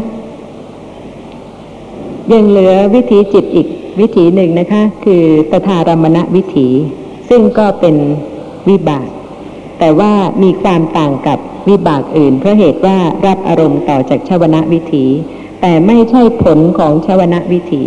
[2.32, 3.66] ยังเหลือวิถีจิตอีก
[4.00, 6.68] วิถีหนึ่งนะคะ คือตถารมณวิถี
[7.28, 7.96] ซึ่งก็เป็น
[8.68, 9.08] วิบาก
[9.78, 15.04] แต่ว่ามีความต่างกับวิบากอื่น เพราะเหตุว่ารับอารมณ์ต่อจากชวนะวิถี
[15.60, 17.82] แต่ไม่ใช่ผลของชวนะวิถี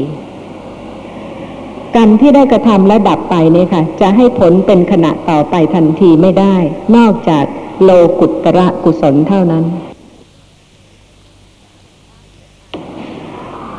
[1.95, 6.55] กรรมที่ได้กระทำและดับไปเนี่ยค่ะ จะให้ผลเป็นขณะต่อไปทันทีไม่ได้
[6.95, 7.45] นอกจาก
[7.83, 9.63] โลกุตระกุศลเท่านั้น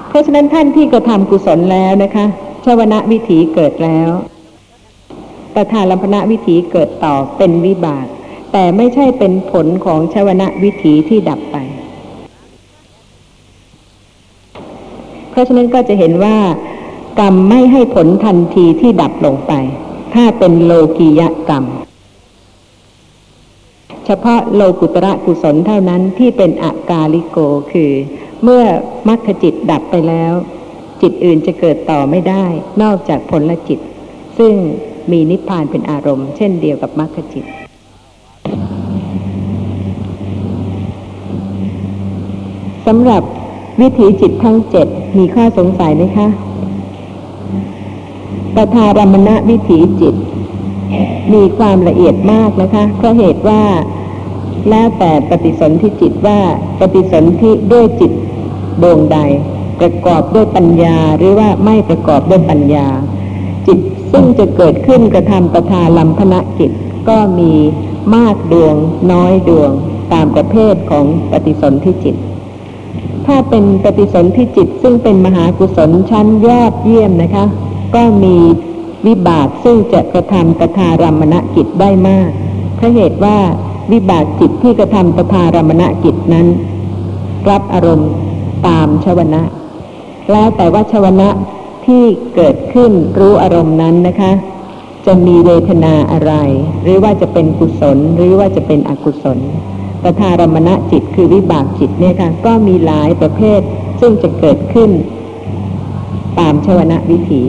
[0.09, 2.27] เพราะฉะนั้นท่านที่กระทำกุศลแล้วนะคะ
[2.65, 4.09] ชวนะวิถีเกิดแล้ว
[5.55, 8.07] ประธานลัมพนะวิถีเกิดต่อเป็นวิบาก
[8.53, 11.57] แต่ไม่ใช่เป็นผลของชวนะวิถีที่ดับไป
[15.31, 16.37] เพราะฉะนั้นก็จะเห็นว่า
[17.19, 19.53] กรรมไม่ให้ผลทันทีที่ดับลงไป
[20.15, 21.65] ถ้าเป็นโลกียกรรม
[24.07, 27.39] เฉพาะโลกุตระกุศลเท่านั้นที่เป็นอากาลิโก
[27.73, 27.93] คือ
[28.43, 28.63] เมื่อ
[29.09, 30.33] มรรคจิตดับไปแล้ว
[31.03, 32.45] จิตอื่นจะเกิดต่อไม่ได้
[32.83, 33.79] นอกจากผลจิต
[34.39, 34.53] ซึ่ง
[35.11, 37.45] มีนิพพานเป็นอารมณ์ เช่นเดียวกับมรรคจิต
[42.87, 43.23] สำหรับ
[43.81, 44.87] วิถีจิตทั้งเจ็ด
[45.19, 46.29] มีข้อสงสัยไหมคะ
[48.57, 50.15] ปทารมณวิถีจิต
[51.33, 53.63] มีความละเอียดมากนะคะ เพราะเหตุว่า
[54.71, 56.41] แล้วแต่ปฏิสนธิจิตว่า
[56.81, 58.13] ปฏิสนธิด้วยจิต
[58.83, 59.19] ดวงใด
[59.81, 62.87] ประกอบด้วยปัญญาหรือว่าไม่ประกอบด้วยปัญญา
[63.67, 63.79] จิต
[64.13, 66.71] ซึ่งจะเกิดขึ้นกระทำประทาลัมพนะจิต
[67.09, 67.53] ก็มี
[68.15, 68.75] มากดวง
[69.13, 69.71] น้อยดวง
[70.13, 72.17] ตามประเภทของปฏิสนธิจิต
[73.27, 77.45] ถ้าเป็นปฏิสนธิจิตซึ่งเป็นมหากุศลชั้นยอดเยี่ยมนะคะ
[77.97, 78.37] ก็มี
[79.07, 82.29] วิบากซึ่งจะกระทำตถารมณกิจได้มาก
[82.77, 83.39] เพราะเหตุว่า
[83.93, 86.47] วิบากจิตที่กระทำตถารมณกิจนั้น
[87.51, 88.11] รับอารมณ์
[88.67, 89.43] ตามชวนะ
[90.33, 91.29] แล้วแต่ว่าชวนะ
[91.87, 92.03] ที่
[92.35, 94.33] เกิดขึ้นรู้อารมณ์นั้นนะคะ
[95.07, 96.33] จะมีเวทนาอะไร
[96.83, 99.39] หรือว่าจะเป็นกุศลหรือว่าจะเป็นอกุศล
[100.03, 103.61] ตถารมณจิตคือวิบากจิตเนี่ยค่ะก็มีหลายประเภท
[104.01, 104.91] ซึ่งจะเกิดขึ้น
[106.39, 107.43] ตามชวนะวิถี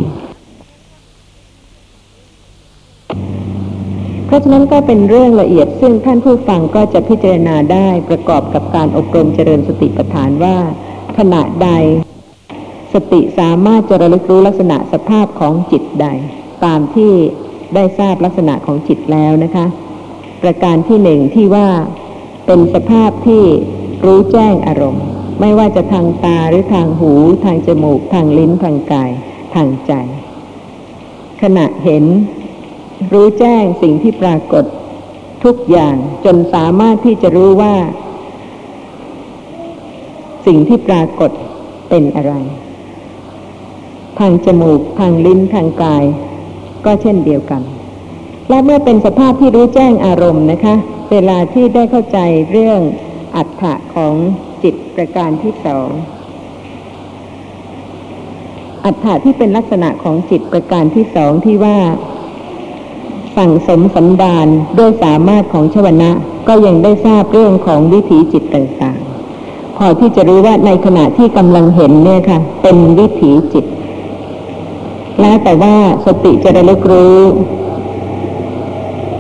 [4.28, 10.58] เพราะฉะนั้นก็เป็นเรื่องละเอียดซึ่งท่านผู้ฟังก็จะพิจารณาได้ประกอบกับการอบรมเจริญสติปัฏฐานว่า
[11.18, 11.70] ขณะใด
[12.94, 16.08] สติสามารถจะระลึกรู้ลักษณะสภาพของจิตใด
[16.66, 17.12] ตามที่
[17.76, 19.66] ได้ทราบลักษณะของจิตแล้วนะคะ
[20.44, 21.68] ประการที่หนึ่งที่ว่า
[22.46, 23.44] เป็นสภาพที่
[24.06, 25.06] รู้แจ้งอารมณ์
[25.40, 27.14] ไม่ว่าจะทางตาหรือทางหู
[27.46, 29.12] ทางจมูก ทางลิ้นทางกาย
[29.56, 29.94] ทางใจ
[31.42, 32.04] ขณะเห็น
[33.14, 34.66] รู้แจ้งสิ่งที่ปรากฏ
[35.44, 37.76] ทุกอย่างจนสามารถที่จะรู้ว่า
[40.46, 41.32] สิ่งที่ปรากฏ
[41.90, 42.34] เป็นอะไร
[44.20, 46.04] ทางจมูก ทางลิ้นทางกาย
[46.86, 47.62] ก็เช่นเดียวกัน
[48.50, 50.76] และเมื่อเป็นสภาพที่รู้แจ้งอารมณ์นะคะ
[51.12, 52.20] เวลาที่ได้เข้าใจ
[52.52, 52.82] เรื่อง
[53.36, 54.14] อัฏฐะของ
[54.64, 55.88] จิตประการที่สอง
[58.86, 61.78] อัฏฐะที่เป็นลักษณะของจิตประการที่สองที่ว่า
[63.38, 64.48] สั่งสมสันดาน
[64.78, 66.12] ด้วยสามารถของชวนะ
[66.48, 73.66] ก็ยังได้ทราบเรื่องของวิถีจิตต่างๆ พอที่จะรู้ว่าในขณะที่กำลังเห็นเนี่ยค่ะ เป็นวิถีจิต
[75.22, 77.20] แล้วแต่ว่าสติจะระลึกรู้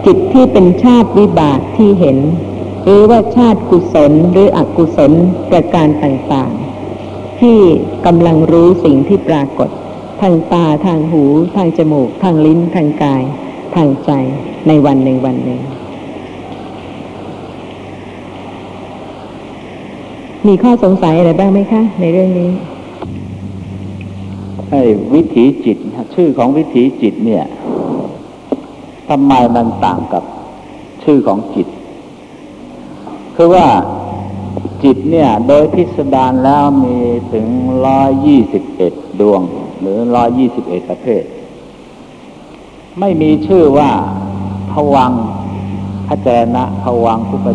[0.05, 2.17] จิตที่เป็นชาติวิบากที่เห็น
[2.83, 5.11] หรือว่าชาติกุศลหรืออกุศล
[5.49, 7.57] ประการต่างๆ ที่
[8.05, 9.69] กำลังรู้สิ่งที่ปรากฏ
[10.21, 11.23] ทางตาทางหู
[11.55, 13.23] ทางจมูก ทางลิ้นทางกาย
[13.77, 14.11] ทางใจ
[14.67, 15.59] ในวันหนึ่งวันหนึ่ง
[20.47, 22.51] มีข้อสงสัยอะไรบ้างไหมคะ ในเรื่องนี้
[24.69, 24.81] ไอ้
[25.13, 25.77] วิถีจิต
[26.15, 27.43] ชื่อของวิถีจิตเนี่ย
[29.09, 30.23] ทำไมมันต่างกับ
[31.03, 31.67] ชื่อของจิต
[33.35, 33.67] คือว่า
[34.83, 36.97] จิตเนี่ย โดยพิสดารแล้วมี
[37.33, 37.45] ถึง
[37.85, 39.41] ร้อยยี่สิบเอ็ดดวง
[39.79, 41.23] หรือร้อยยี่สิบเอ็ดประเภท
[42.99, 43.91] ไม่มีชื่อว่า
[44.73, 45.23] ผวังค์
[46.09, 47.47] ขจรณะผวังคุป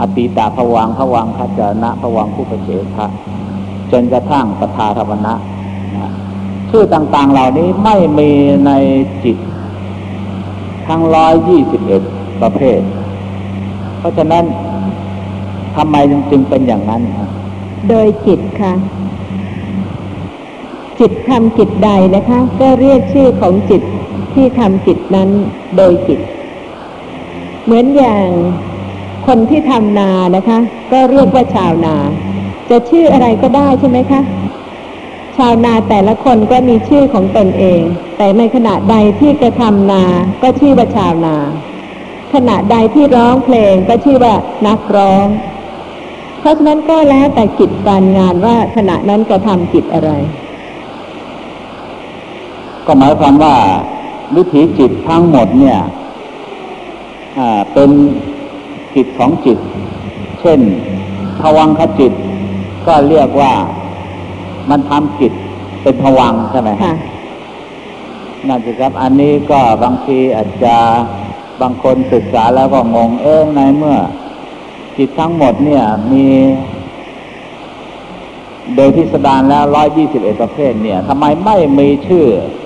[0.00, 3.06] อติตาผวังผวังคจรณะผวังคุปเฉทะ
[3.90, 5.34] จนกระทั่งปทาธรรมนะ
[6.70, 8.30] ชื่อต่างๆเหล่านี้ไม่มี
[8.66, 8.70] ใน
[9.24, 9.36] จิต
[10.86, 12.02] ทั้งร้อยยี่สิบเอ็ด
[12.42, 12.80] ประเภท
[13.98, 14.44] เพราะฉะนั้น
[15.76, 15.96] ทำไม
[16.30, 17.30] จึงเป็นอย่างนั้นฮะ
[17.88, 18.72] โดยจิตค่ะ
[21.00, 23.82] จิตทำจิตใดนะคะ ก็เรียกชื่อของจิต
[24.34, 25.28] ที่ทำจิตนั้น
[25.76, 26.20] โดยจิต
[27.64, 28.26] เหมือนอย่าง
[29.26, 30.58] คนที่ทำนานะคะ
[30.92, 31.96] ก็เรียกว่าชาวนา
[32.70, 34.20] จะชื่ออะไรก็ได้ใช่ไหมคะ
[35.36, 37.82] ชาวนาแต่ละคนก็มีชื่อของตนเอง
[38.16, 40.04] แต่ในขณะใดที่กระทำนา
[40.42, 41.36] ก็ชื่อว่าชาวนา
[42.34, 44.34] ขณะใดที่ร้องเพลงก็ชื่อว่า
[44.66, 45.26] นักร้อง
[46.40, 50.10] เพราะฉะนั้นก็แล้วแต่กิจการงานว่าขณะนั้นกระทำกิจอะไร
[52.86, 53.54] ก็หมายความว่า
[54.36, 55.78] วิถีจิตทั้งหมดเนี่ย
[57.38, 57.90] อ่าเป็น
[58.94, 59.58] กิจของจิต
[60.40, 60.60] เช่น
[61.40, 62.12] ภวังคจิต
[62.86, 63.52] ก็เรียกว่า
[64.70, 65.32] มันทำกิจ
[65.82, 66.94] เป็นภวังค์ใช่ไหมค่ะ
[68.48, 70.76] นั่นสิครับ อันนี้ก็บางทีอาจจะ
[71.60, 73.96] บางคนศึกษาแล้วก็งงเอ๊ะในเมื่อ
[74.96, 76.26] จิตทั้งหมดเนี่ยมี
[78.74, 82.26] โดยพิสดารแล้วร้อยยี่สิบเอ็ดประเภทเนี่ยทำไมไม่มีชื่อ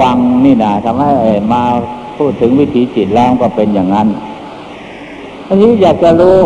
[0.00, 1.12] วังนี่นะทำให้
[1.52, 1.62] มา
[2.18, 4.08] พูดถึงวิถีจิตแล้วก็เป็นอย่างนั้น
[5.48, 6.38] อันนี้อยากจะรู้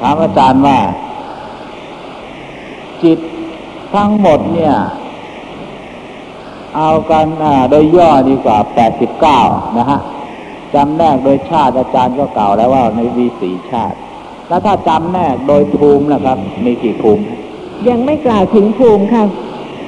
[0.00, 0.78] ถามอาจารย์ว่า
[3.02, 3.18] จิต
[3.94, 4.74] ทั้งหมดเนี่ย
[6.76, 7.26] เอากัน
[7.70, 8.58] โดยย่อดีกว่า
[9.18, 10.00] 89นะฮะ
[10.74, 13.96] จำแนกโดยชาติอาจารย์ก็กล่าวแล้วว่าในวีสีชาติ
[14.48, 17.22] แล้วถ้าจำแนกโดยภูมินะครับ มีกี่ภูมิ
[17.88, 19.24] ยังไม่กล่าวถึงภูมิค่ะ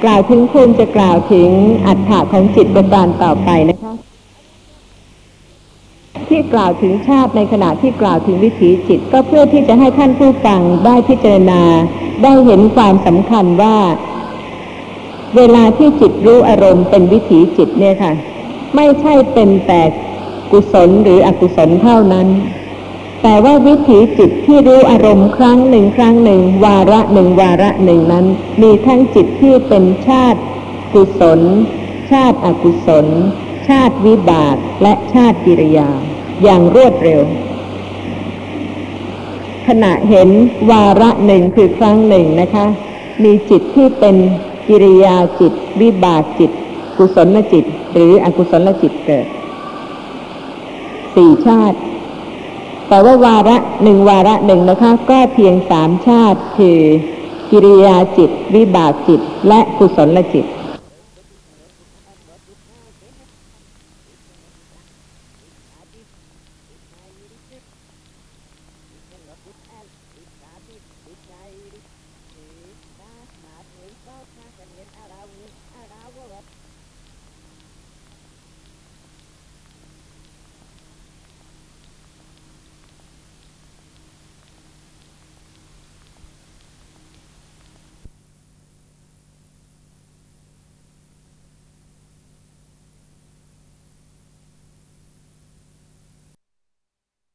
[0.03, 1.49] กล่าวถึงภูมิจะกล่าวถึง
[1.87, 3.93] อัฏฐะของจิตประการต่อไปนะคะ
[6.29, 11.61] ที่กล่าวถึงชาติในขณะที่กล่าวถึงวิถีจิต ก็เพื่อที่จะให้ท่านผู้ฟังได้พิจารณา
[12.23, 13.77] ได้เห็นความสำคัญว่า
[15.37, 18.13] เวลาที่จิตรู้อารมณ์เป็นวิถีจิตเนี่ยค่ะ
[18.75, 19.81] ไม่ใช่เป็นแต่
[20.51, 22.27] กุศลหรืออกุศลเท่านั้น
[23.29, 28.25] แต่ว่าวิถีจิตที่รู้อารมณ์ครั้งหนึ่งครั้งหนึ่ง วาระหนึ่งวาระหนึ่งนั้น
[28.61, 30.41] มีทั้งจิตที่เป็นชาติ
[30.93, 31.39] กุศล
[32.11, 33.07] ชาติอกุศล
[33.67, 35.89] ชาติวิบากและชาติกิริยา
[36.43, 37.21] อย่างรวดเร็ว
[39.67, 40.29] ขณะเห็น
[40.71, 42.65] วาระหนึ่งคือครั้งหนึ่งนะคะ
[43.23, 44.15] มีจิตที่เป็น
[44.67, 46.51] กิริยาจิต วิบากจิต
[46.97, 49.27] กุศลจิต หรืออกุศลจิตเกิด
[51.15, 51.79] สี่ชาติ
[52.89, 56.79] แต่ว่าวาระหนึ่งวาระหนึ่งนะคะก็เพียงสามชาติคือ
[57.51, 60.45] กิริยาจิต วิบากจิต และกุศลจิต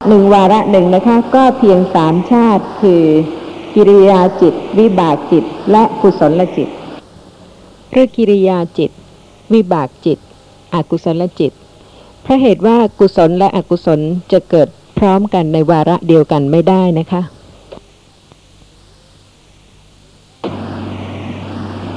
[0.08, 3.02] หนึ่งวาระหนึ่งนะคะ ก็เพียงสามชาติคือ
[3.74, 6.68] กิริยาจิต วิบากจิต และกุศลจิต
[7.90, 8.90] เรื่อกิริยาจิต
[9.52, 10.18] วิบากจิต
[10.74, 11.52] อกุศลจิต
[12.22, 14.00] เพราะเหตุว่ากุศลและอกุศล
[14.32, 17.22] จะเกิดพร้อมกันในวาระเดียวกันไม่ได้นะคะ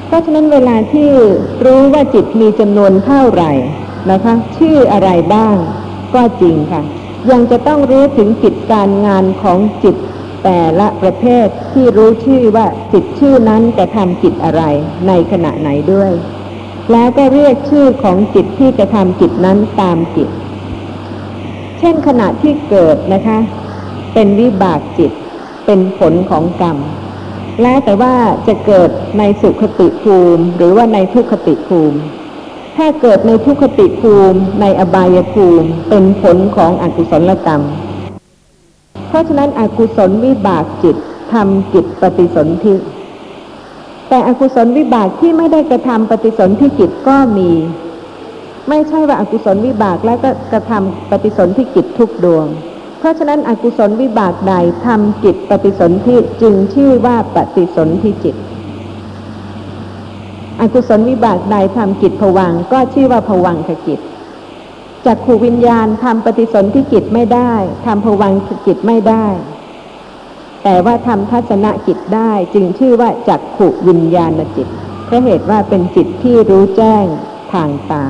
[0.07, 1.09] เพราะฉะนั้นเวลาที่
[1.65, 3.51] รู้ว่าจิตมีจำนวนเท่าไหร่
[4.11, 5.55] นะคะ ชื่ออะไรบ้าง
[6.15, 6.81] ก็จริงค่ะ
[7.31, 9.95] ยังจะต้องรู้ถึงกิจการงานของจิต
[10.43, 14.63] แต่ละประเภทที่รู้ชื่อว่าจิตชื่อนั้นจะทำกิจอะไร
[15.07, 16.11] ในขณะไหนด้วย
[16.91, 20.29] แล้วก็เรียกชื่อของจิตที่จะทำกิจนั้นตามจิต
[21.79, 23.39] เช่นขณะที่เกิดนะคะ
[24.13, 25.11] เป็นวิบากจิต
[25.65, 26.77] เป็นผลของกรรม
[27.61, 28.15] แล้วแต่ว่า
[28.47, 31.99] จะเกิดในสุขติภูมิ หรือว่าในทุกขติภูมิ
[32.77, 37.61] ถ้าเกิดในทุกขติภูมิในอบายภูมิเป็นผลของอกุศลกรรม
[39.07, 40.95] เพราะฉะนั้นอกุศลวิบากจิต
[41.33, 42.75] ทำกิจปฏิสนธิ
[44.09, 47.51] แต่อกุศลวิบากที่ไม่ได้กระทำปฏิสนธิกิจก็มี
[48.69, 52.45] ไม่ใช่ว่าอากุศลวิบากแล้วก็กระทำปฏิสนธิกิจทุกดวง
[52.99, 54.53] เพราะฉะนั้นอกุศลวิบากใด
[54.85, 58.35] ทำกิจปฏิสนธิจึงชื่อว่าปฏิสนธิจิต
[60.59, 63.99] อกุศลวิบากใดทำกิจผวังก็ชื่อว่าผวังคกิจ
[65.05, 67.53] จักขูวิญญาณทำปฏิสนธิกิจไม่ได้
[67.85, 69.25] ทำผวังคกิจไม่ได้
[70.63, 74.67] แต่ว่าทำทัศนกิจได้จึงชื่อว่าจักขูวิญญาณจิต
[75.05, 77.05] เพราะเหตุว่าเป็นจิตที่รู้แจ้ง
[77.53, 78.05] ทางตา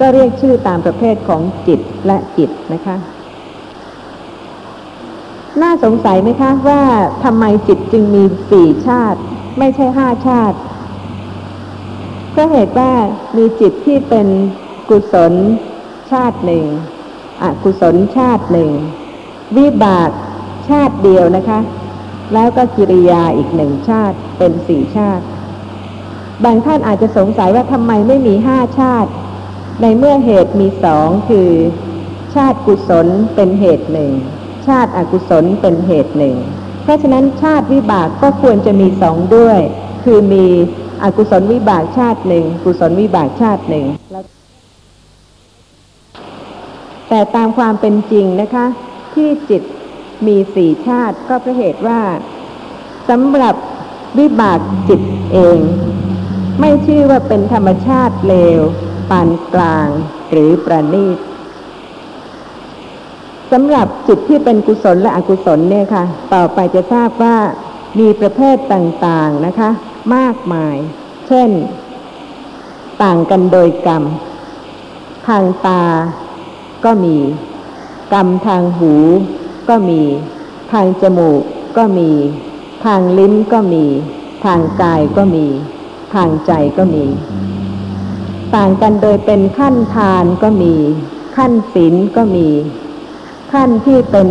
[0.00, 2.96] ก็เรียกชื่อตามประเภทของจิตและจิตนะคะ
[5.62, 6.82] น่าสงสัยไหมคะว่า
[7.24, 9.20] ทำไมจิตจึงมีสี่ชาติ
[9.58, 10.58] ไม่ใช่ห้าชาติ
[12.36, 12.92] ก็เหตุว่า
[13.36, 14.26] มีจิตที่เป็น
[14.88, 15.32] กุศล
[16.10, 16.64] ชาติหนึ่ง
[17.42, 18.70] อกุศลชาติหนึ่ง
[19.56, 20.10] วิบาก
[20.68, 21.60] ชาติเดียวนะคะ
[22.34, 25.24] แล้วก็กิริยาอีกหนึ่งชาติเป็นสี่ชาติ
[26.44, 29.10] บางท่านอาจจะสงสัยว่าทำไมไม่มีห้าชาติ
[29.82, 31.50] ในเมื่อเหตุมีสองคือ
[32.34, 34.10] ชาติกุศลเป็นเหตุหนึ่ง
[34.66, 36.36] ชาติอกุศลเป็นเหตุหนึ่ง
[36.82, 39.58] เพราะฉะนั้นชาติวิบากก็ควรจะมีสองด้วย
[40.04, 40.46] คือมี
[41.02, 43.86] อกุศลวิบากชาติหนึ่ง กุศลวิบากชาติหนึ่ง
[47.08, 48.66] แต่ตามความเป็นจริงนะคะ
[49.14, 49.62] ที่จิต
[50.26, 52.00] มีสี่ชาติก็เพราะเหตุว่า
[53.08, 53.54] สำหรับ
[54.18, 55.00] วิบากจิต
[55.32, 55.58] เอง
[56.60, 58.60] ไม่ชื่อว่าเป็นธรรมชาติเลว
[59.10, 59.88] ปานกลาง
[60.30, 61.18] หรือประณีต
[63.52, 67.36] สำหรับจิตที่เป็นกุศลและอกุศลเนี่ยค่ะ ต่อไปจะทราบว่า
[67.98, 69.70] มีประเภทต่างๆนะคะ
[70.14, 70.76] มากมาย
[71.28, 71.50] เช่น
[73.02, 74.04] ต่างกันโดยกรรม
[75.28, 75.82] ทางตา
[76.84, 77.16] ก็มี
[78.12, 78.92] กรรมทางหู
[79.68, 80.00] ก็มี
[80.72, 81.42] ทางจมูก
[81.76, 82.10] ก็มี
[82.84, 83.84] ทางลิ้นก็มี
[84.44, 85.46] ทางกายก็มี
[86.14, 87.04] ทางใจก็มี
[88.54, 90.74] ต่างกันโดยเป็นขั้นทานก็มี
[91.36, 92.48] ขั้นศีลก็มี
[93.52, 94.28] ขั้นที่เป็น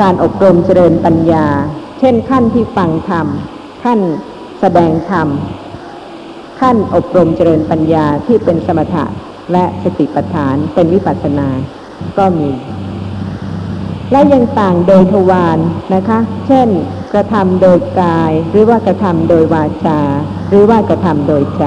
[0.00, 1.46] การอบรมเจริญปัญญา
[1.98, 3.26] เช่นขั้นที่ฟังธรรม
[3.84, 3.98] ขั้น
[4.60, 5.28] แสดงธรรม
[6.60, 9.04] ขั้นอบรมเจริญปัญญาที่เป็นสมถะ
[9.52, 11.48] และสติปัฏฐานเป็นวิปัสสนา
[12.18, 12.50] ก็มี
[14.12, 15.58] และยังต่างโดยทวาร
[15.94, 16.68] นะคะ เช่น
[17.12, 20.00] กระทำโดยกาย หรือว่ากระทำโดยวาจา
[20.48, 21.64] หรือว่ากระทำโดยใจ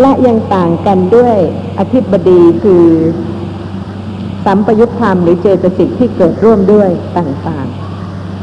[0.00, 1.36] และยังต่างกันด้วย
[1.78, 2.86] อธิบดีคือ
[4.44, 6.88] สัมปยุตธรรมหรือเจตสิกที่เกิดร่วมด้วย
[7.18, 7.87] ต่างๆ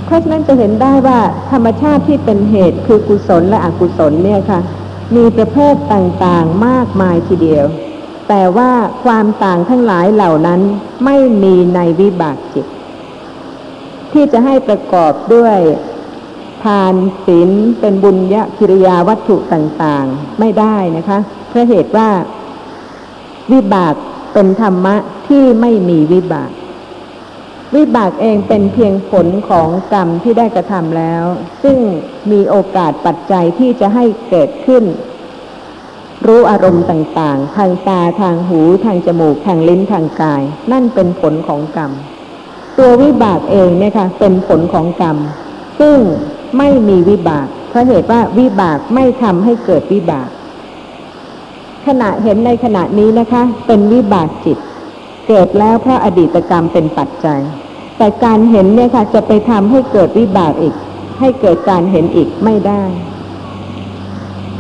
[0.06, 1.20] เพราะฉะนั้นจะเห็นได้ว่า
[1.51, 4.62] ธรรมชาติที่เป็นเหตุคือกุศลและอกุศลเนี่ยค่ะ
[5.16, 7.66] มีประเภทต่างๆมากมายทีเดียว
[8.30, 8.72] แต่ว่า
[9.03, 10.62] ความต่างทั้งหลายเหล่านั้น
[11.06, 12.66] ไม่มีในวิบากจิต
[14.12, 15.58] ที่จะให้ประกอบด้วย
[16.64, 16.93] ทาน
[17.26, 17.49] ศีล
[17.80, 22.10] เป็นบุญญกิริยาวัตถุต่างๆ ไม่ได้นะคะเพราะเหตุว่า
[23.51, 23.93] วิบาก
[24.34, 24.95] เป็นธรรมะ
[25.28, 26.51] ที่ไม่มีวิบาก
[27.76, 31.24] วิบากเองเป็นเพียงผลของกรรมที่ได้กระทำแล้ว
[31.64, 31.78] ซึ่ง
[32.32, 34.84] มีโอกาสปัจจัยที่จะให้เกิดขึ้น
[36.26, 41.92] รู้อารมณ์ต่างๆ ทางตาทางหูทางจมูก ทางลิ้นทางกาย นั่นเป็นผลของกรรม
[42.78, 45.18] ตัววิบากเองเนี่ยค่ะเป็นผลของกรรม
[45.80, 45.98] ซึ่ง
[46.58, 50.30] ไม่มีวิบากเพราะเหตุว่าวิบากไม่ทำให้เกิดวิบาก
[51.88, 54.58] ขณะเห็นในขณะนี้นะคะ เป็นวิบากจิต
[55.28, 57.42] เกิดแล้วเพราะอดีตกรรมเป็นปัจจัย
[57.98, 60.76] แต่การเห็นเนี่ยค่ะ จะไปทำให้เกิดวิบากอีก
[61.20, 62.84] ให้เกิดการเห็นอีกไม่ได้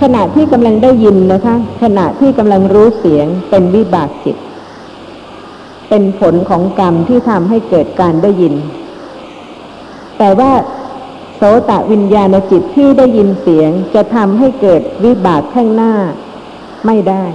[0.01, 4.37] ขณะที่กำลังได้ยินนะคะ ขณะที่กำลังรู้เสียงเป็นวิบากจิต
[5.89, 8.53] เป็นผลของกรรมที่ทำให้เกิดการได้ยิน
[10.17, 10.51] แต่ว่า
[11.35, 15.93] โสตะวิญญาณจิตที่ได้ยินเสียงจะทำให้เกิดวิบากข้างหน้า
[16.85, 17.25] ไม่ได้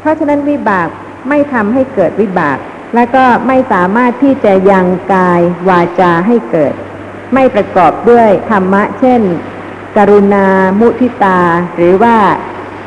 [0.00, 0.88] เพราะฉะนั้นวิบาก
[1.28, 2.58] ไม่ทำให้เกิดวิบาก
[2.94, 6.74] และก็ไม่สามารถที่จะยังกายวาจาให้เกิด
[7.34, 9.22] ไม่ประกอบด้วยธรรมะ เช่น
[9.96, 10.46] กรุณา
[10.80, 11.40] มุทิตา
[11.76, 12.16] หรือว่า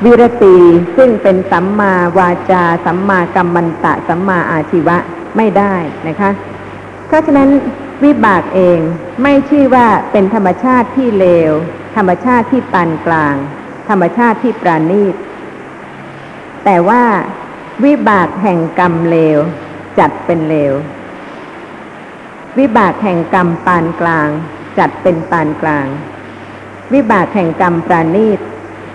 [0.03, 0.57] วิรตี
[0.97, 4.97] ซึ่งเป็นสัมมาวาจา สัมมากัมมันตะ สัมมาอาชีวะ
[5.37, 5.73] ไม่ได้
[6.07, 6.31] นะคะ
[7.07, 7.49] เพราะฉะนั้น
[8.03, 8.79] วิบากเอง
[9.23, 11.51] ไม่ชื่อว่าเป็นธรรมชาติที่เลว
[11.95, 13.35] ธรรมชาติที่ปานกลาง
[13.89, 15.15] ธรรมชาติที่ปราณีต
[16.65, 17.03] แต่ว่า
[17.85, 19.39] วิบากแห่งกรรมเลว
[19.99, 20.73] จัดเป็นเลว
[22.57, 24.29] วิบากแห่งกรรมปานกลาง
[24.79, 25.87] จัดเป็นปานกลาง
[26.93, 28.39] วิบากแห่งกรรมปราณีต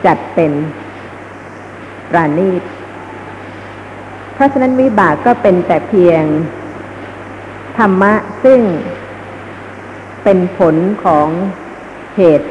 [0.06, 0.52] จัดเป็น
[2.10, 2.62] ปราณีต
[4.34, 6.24] เพราะฉะนั้นวิบากก็เป็นแต่เพียง
[7.78, 8.12] ธรรมะ
[8.44, 8.60] ซึ่ง
[10.24, 11.28] เป็นผลของ
[12.16, 12.48] เหตุ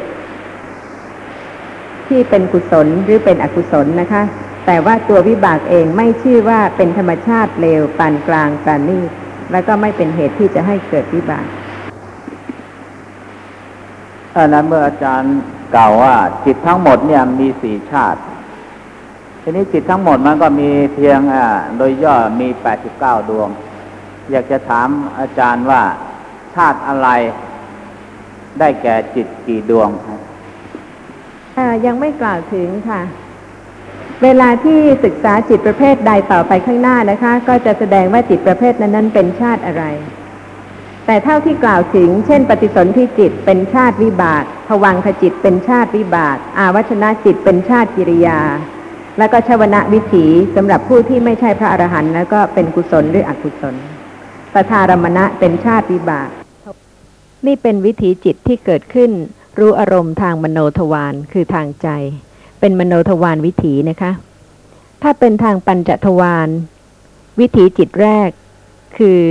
[2.07, 4.23] ที่เป็นกุศลหรือเป็นอกุศลนะคะ
[4.65, 9.11] แต่ว่าตัววิบากเองไม่ชื่อว่าเป็นธรรมชาติเลวปานกลางปราณีต
[9.51, 11.45] แล้วก็ไม่เป็นเหตุที่จะให้เกิดวิบาก
[14.35, 15.35] อันนั้นเมื่ออาจารย์
[15.75, 18.19] กล่าวว่า จิตทั้งหมดเนี่ยมีสี่ชาติ
[19.41, 21.45] ทีนี้จิตทั้งหมดมันก็มีเพียงอ่า
[21.77, 23.49] โดยย่อมีแปดสิบเก้าดวง
[24.31, 24.89] อยากจะถาม
[25.19, 25.81] อาจารย์ว่า
[26.55, 27.09] ชาติอะไร
[28.59, 30.19] ได้แก่จิตกี่ดวงครับ
[31.57, 33.01] อ่ายังไม่กล่าวถึงค่ะ
[34.23, 39.83] เวลาที่ศึกษาจิตประเภทใดต่อไปข้างหน้านะคะ ก็จะแสดงว่าจิตประเภทนั้นๆเป็นชาติอะไร
[41.05, 48.39] แต่เท่าที่กล่าวถึง เช่น ปฏิสนธิจิตเป็นชาติวิบากภวังคจิตเป็นชาติวิบาก อาวัชนะจิตเป็นชาติกิริยา
[49.17, 53.75] แล้วก็ชวนะวิถีสำหรับผู้ที่ไม่ใช่พระอรหันต์แล้วก็เป็นกุศลหรืออกุศล
[54.53, 56.29] ปทารมณะเป็นชาติวิบาก
[57.45, 59.11] นี่เป็นวิถีจิตที่เกิดขึ้น
[59.59, 61.87] รู้อารมณ์ทางมโนทวารคือทางใจ
[62.65, 64.11] เป็นมโนทวารวิถีนะคะ
[65.01, 66.49] ถ้าเป็นทางปัญจทวาร
[67.39, 68.29] วิถีจิตแรก
[68.97, 69.21] คือ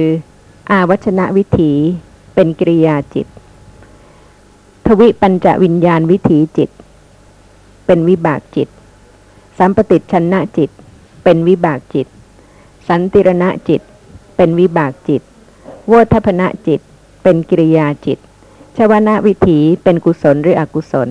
[0.71, 1.73] อาวัชนะวิถี
[2.35, 3.27] เป็นกิริยาจิต
[4.87, 6.71] ทวิปัญจวิญญาณวิถีจิต
[7.87, 8.69] เป็นวิบากจิต
[9.59, 10.71] สัมปติชนะจิต
[11.25, 12.07] เป็นวิบากจิต
[12.89, 13.81] สันติรณะจิต
[14.37, 15.23] เป็นวิบากจิต
[15.91, 16.81] วทัพนะจิต
[17.23, 18.19] เป็นกิริยาจิต
[18.77, 21.11] ชวนะวิถีเป็นกุศลหรืออกุศล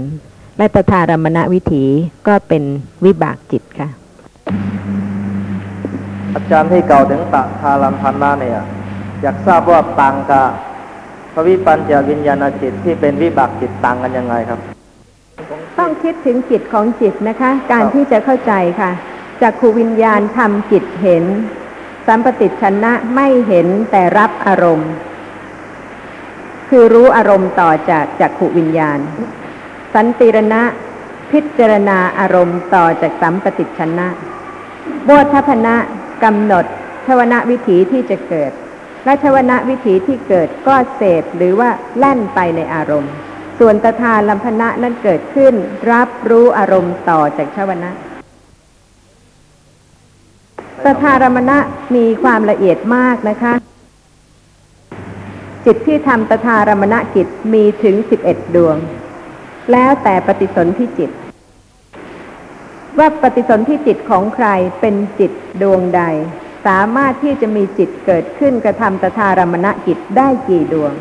[0.58, 1.84] และตถารมณวิถี
[2.28, 2.64] ก็เป็น
[3.06, 3.90] วิบากจิตค่ะ
[6.34, 8.62] อาจารย์ที่เก่าถึงตะทารัมพันนาเนี่ย
[9.22, 10.46] อยากทราบว่าต่างกับ
[11.34, 14.60] พระวิปัญจวิญญาณจิตที่เป็นวิบากจิตต่างกันยังไงครับ
[15.80, 18.92] ต้องคิดถึงจิตของจิตนะคะ การที่จะเข้าใจค่ะ
[19.42, 21.26] จากขูวิญญาณทำจิตเห็น
[22.08, 24.92] สัมปติชนะไม่เห็นแต่รับอารมณ์
[26.70, 29.00] คือรู้อารมณ์ต่อจากจักขูวิญญาณ
[29.94, 30.62] สันติรณะ
[31.32, 34.08] พิจารณาอารมณ์ต่อจากสัมปติชนะ
[35.06, 35.76] โบธพนะ
[36.24, 36.66] กำหนด
[37.08, 38.52] ชวนะวิถีที่จะเกิด
[39.06, 43.14] และชวนะวิถีที่เกิดก็เสพหรือว่าแล่นไปในอารมณ์
[43.60, 45.54] ส่วนตถาลัมพนะนั้นเกิดขึ้น
[45.92, 47.92] รับรู้อารมณ์ต่อจากชวนะ
[50.84, 51.58] ตถารมณะ
[51.96, 53.54] มีความละเอียดมากนะคะ
[55.66, 58.78] จิตที่ทำตถารมณกิจมีถึงสิบเอ็ดดวง
[59.72, 61.12] แล้วแต่ปฏิสนธิจิต
[62.98, 64.48] ว่าปฏิสนธิจิตของใคร
[64.80, 65.32] เป็นจิต
[65.62, 66.02] ดวงใด
[66.66, 70.94] สามารถที่จะมีจิตเกิดขึ้นกระทำตถารมณกิจได้กี่ดวง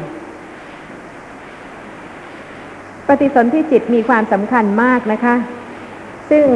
[3.06, 5.36] ปปฏิสนธิจิตมีความสำคัญมากนะคะ
[6.30, 6.46] ซึ่ง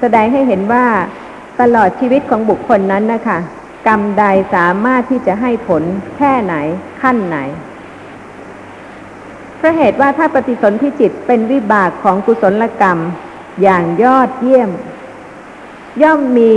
[0.00, 0.86] แสดงให้เห็นว่า
[1.60, 3.38] ตลอดชีวิตของบุคคลนั้นนะคะ
[3.86, 4.24] กรรมใด
[4.54, 5.82] สามารถที่จะให้ผล
[6.16, 6.54] แค่ไหน
[7.02, 7.38] ขั้นไหน
[9.62, 12.98] เพราะเหตุว่าถ้าปฏิสนธิจิตเป็นวิบากของกุศลกรรม
[13.62, 14.70] อย่างยอดเยี่ยม
[16.02, 16.52] ย่อมมี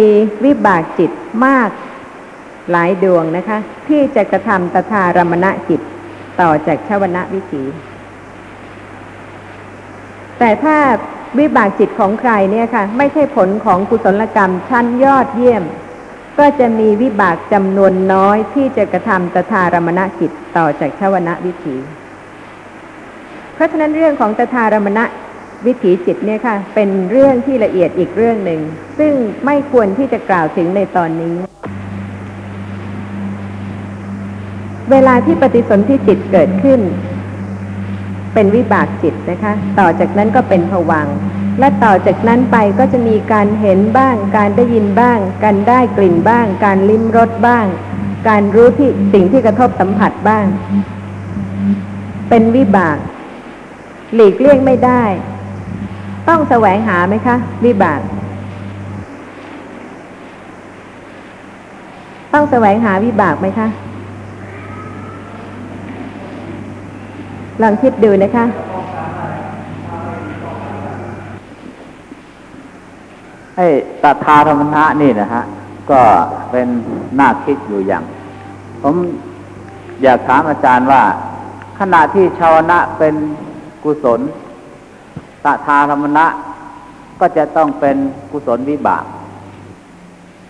[0.45, 1.11] วิบากจิต
[1.45, 1.69] มาก
[2.71, 5.81] หลายดวงนะคะ ที่จะกระทำตถารมณะจิต
[6.41, 7.63] ต่อจากชวนะวิถี
[10.39, 10.77] แต่ถ้า
[11.39, 15.63] วิบากจิตของใครเนี่ยค่ะ ไม่ใช่ผลของกุศลกรรมชั้นยอดเยี่ยม
[16.39, 21.77] ก็จะมีวิบากจำนวนน้อยที่จะกระทำตถารมณะจิตต่อจากชวนะวิถี
[23.55, 25.03] เพราะฉะนั้นเรื่องของตถารมณะ
[25.65, 28.61] วิถีจิตเนี่ยค่ะเป็นเรื่องที่ละเอียดอีกเรื่องหนึ่ง
[28.99, 29.13] ซึ่ง
[29.45, 31.35] ไม่ควรที่จะกล่าวถึงในตอนนี้
[34.91, 36.81] เวลาที่ปฏิสนธิจิตเกิดขึ้น
[38.33, 41.07] เป็นวิบากจิตนะคะ ต่อจากนั้นก็เป็นผวัง
[41.59, 47.65] และต่อจากนั้นไปก็จะมีการเห็นบ้าง การได้ยินบ้าง การได้กลิ่นบ้าง การลิ้มรสบ้าง
[48.27, 50.45] การรู้ที่สิ่งที่กระทบสัมผัสบ้าง
[52.29, 52.97] เป็นวิบาก
[54.13, 55.03] หลีกเลี่ยงไม่ได้
[56.27, 57.35] ต้องแสวงหาไหมคะ
[57.65, 57.99] วิบาก
[62.33, 63.67] ต้องแสวงหาวิบากไหมคะ
[67.61, 68.45] ลองคิดดูนะคะ
[73.55, 73.67] ไอ้
[74.03, 75.43] ตถาธรรมะนี่นะฮะ
[75.91, 76.01] ก็
[76.51, 76.67] เป็น
[77.19, 78.03] น่าคิดอยู่อย่าง
[78.81, 78.95] ผม
[80.03, 81.01] อยากถามอาจารย์ว่า
[81.79, 83.15] ขณะที่ชาวนะเป็น
[83.85, 84.19] กุศล
[85.45, 86.25] ตถาธรรมนะ
[87.19, 87.95] ก็จะต้องเป็น
[88.31, 89.03] กุศลวิบาก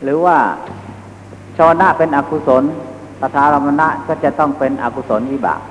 [0.04, 0.38] หรือว่า
[1.58, 2.64] ชาวนะเป็นอกุศล
[3.22, 5.62] ตถาธรรมนะก็จะต้องเป็นอกุศลวิบาก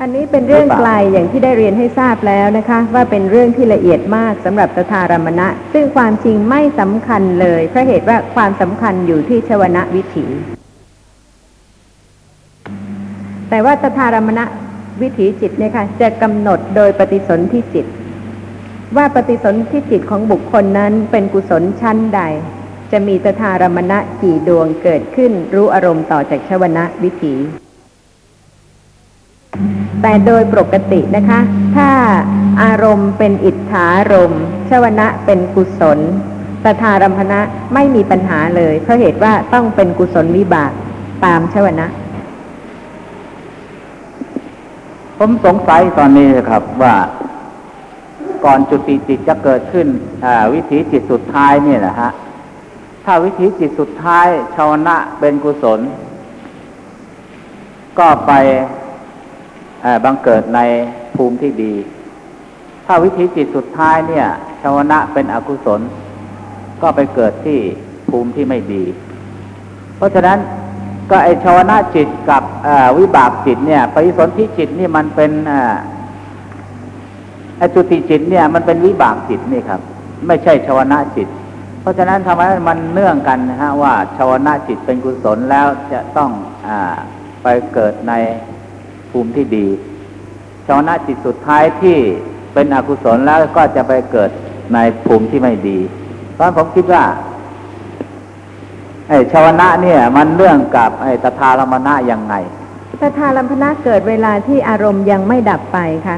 [0.00, 10.26] อันนี้เป็นเรื่องไกลอย่างที่ได้เรียนให้ทราบแล้วนะคะ ว่าเป็นเรื่องที่ละเอียดมากสำหรับตถารมณะ ซึ่งความจริงไม่สำคัญเลยเพราะเหตุว่าความสำคัญอยู่ที่ชวนะวิถี
[13.50, 14.44] แต่ว่าตถารมณะ
[15.02, 17.86] วิถีจิตเนี่ยค่ะจะกำหนดโดยปฏิสนธิจิต
[18.96, 22.20] ว่าปฏิสนธิจิตของบุคคลนั้นเป็นกุศลชั้นใด
[22.92, 27.34] จะมีตถารมณะกี่ดวงเกิดขึ้นรู้อารมณ์ต่อจากชวนะวิถี
[30.02, 31.40] แต่โดยปกตินะคะ
[31.76, 31.90] ถ้า
[32.62, 35.98] อารมณ์เป็นอิทธารมณ์ชวนะเป็นกุศล
[36.64, 37.40] ตถารัมพนะ
[37.74, 40.72] ไม่มีปัญหาเลยเพราะเหตุว่าต้องเป็นกุศลวิบาก
[41.24, 41.86] ตามชวนะ
[45.22, 46.94] ผมสงสัยตอนนี้นะครับว่า
[48.44, 49.86] ก่อนจุติจิตจะเกิดขึ้น
[50.54, 52.10] วิถีจิตสุดท้ายเนี่ยนะฮะ
[53.04, 55.80] ถ้าวิถีจิตสุดท้ายชาวนะเป็นกุศล
[57.98, 58.32] ก็ไป
[60.04, 60.60] บังเกิดใน
[61.16, 61.74] ภูมิที่ดี
[62.86, 64.26] ถ้าวิถีจิตสุดท้ายเนี่ย
[64.62, 65.80] ชาวนะเป็นอกุศล
[66.82, 67.58] ก็ไปเกิดที่
[68.10, 68.84] ภูมิที่ไม่ดี
[69.96, 70.38] เพราะฉะนั้น
[71.10, 72.42] ก็ไอชาวนะจิตกับ
[72.98, 75.76] วิบากจิตเนี่ยปฏิสนธิจิตนี่มันเป็นอ่า
[77.58, 79.80] ไอจุติจิตเนี่ยมันเป็นวิบากจิตนี่ครับ
[80.26, 81.28] ไม่ใช่ชาวนะจิต
[81.80, 86.30] เพราะฉะนั้นทำไมมันเนื่องกันนะฮะว่าชาวนะจิตเป็นกุศลแล้วจะต้อง
[86.66, 86.68] อ
[87.42, 88.12] ไปเกิดใน
[89.10, 89.66] ภูมิที่ดี
[90.66, 91.96] ชาวนะจิตสุดท้ายที่
[92.54, 94.30] เป็นอกุศลแล้วก็จะไปเกิด
[94.74, 95.78] ในภูมิที่ไม่ดี
[96.34, 97.04] เพราะผมคิดว่า
[99.10, 102.34] ไอ้ชาวนะเนี่ย มันเรื่องกับไอ้ตถารมณะยังไง
[103.00, 106.16] ตถาลัมพนะเกิดเวลาที่อารมณ์ยังไม่ดับไปค่ะ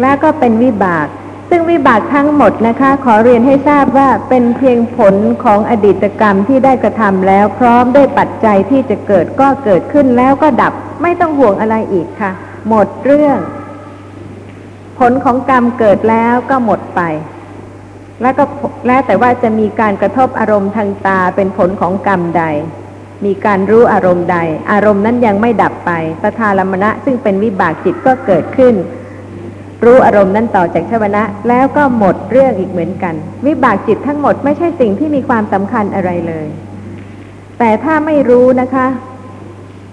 [0.00, 1.06] แล้วก็เป็นวิบาก
[1.50, 12.30] ซึ่งวิบากทั้งหมดนะคะ ขอเรียนให้ทราบว่าเป็นเพียงผลของอดีตกรรมที่ได้กระทำแล้ว พร้อมด้วยปัจจัยที่จะเกิดก็เกิดขึ้นแล้วก็ดับไม่ต้องห่วงอะไรอีกค่ะ
[12.68, 13.38] หมดเรื่อง
[14.98, 17.00] ผลของกรรมเกิดแล้วก็หมดไป
[18.22, 18.44] แล้วก็
[18.86, 22.44] แล้วแต่ว่าจะมีการกระทบอารมณ์ทางตาเป็นผลของกรรมใด
[23.24, 24.38] มีการรู้อารมณ์ใด
[24.72, 25.90] อารมณ์นั้นยังไม่ดับไป
[26.22, 28.74] ตถาลมณะซึ่งเป็นวิบากจิตก็เกิดขึ้น
[29.84, 33.14] รู้อารมณ์นั้นต่อจากชวนะ แล้วก็หมดเรื่องอีกเหมือนกัน
[33.46, 36.46] วิบากจิตทั้งหมดไม่ใช่สิ่งที่มีความสำคัญอะไรเลย
[37.58, 38.86] แต่ถ้าไม่รู้นะคะ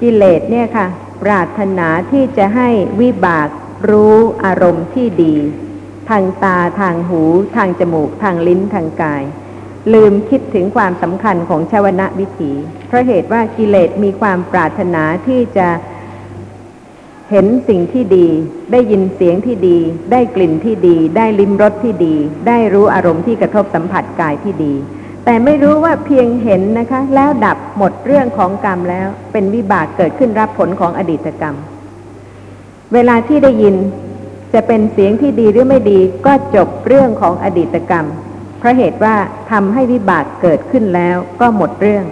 [0.02, 0.88] กิเลสเนี่ยค่ะ
[1.24, 2.70] ปรารถนาที่จะให้
[3.02, 3.48] วิบาก
[3.90, 4.16] รู้
[4.46, 5.36] อารมณ์ที่ดี
[6.10, 7.22] ทางตาทางหู
[7.56, 9.24] ทางจมูก ทางลิ้นทางกาย
[9.94, 12.52] ลืมคิดถึงความสำคัญของชาวนะวิถี
[12.88, 15.68] เพราะเหตุว่ากิเลสมีความปรารถนาที่จะ
[17.32, 18.28] เห็นสิ่งที่ดี
[18.72, 19.78] ได้ยินเสียงที่ดี
[20.12, 22.16] ได้กลิ่นที่ดี ได้ลิ้มรสที่ดี
[22.48, 24.74] ได้รู้อารมณ์ที่กระทบสัมผัสกายที่ดี
[25.26, 31.56] แต่ไม่รู้ว่าเพียงเห็นนะคะ แล้วดับหมดเรื่องของกรรมแล้ว เป็นวิบากเกิดขึ้นรับผลของอดีตกรรม
[32.94, 33.76] เวลาที่ได้ยิน
[34.54, 38.06] จะเป็นเสียงที่ดีหรือไม่ดีก็จบเรื่องของอดีตกรรม
[38.60, 39.16] เพราะเหตุว่า
[39.52, 42.06] ทำให้วิบากเกิดขึ้นแล้วก็หมดเรื่อง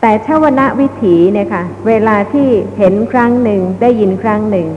[0.00, 4.68] แต่ชาวนะวิถีเนี่ยค่ะ เวลาที่เห็นครั้งหนึ่งได้ยินครั้งหนึ่ง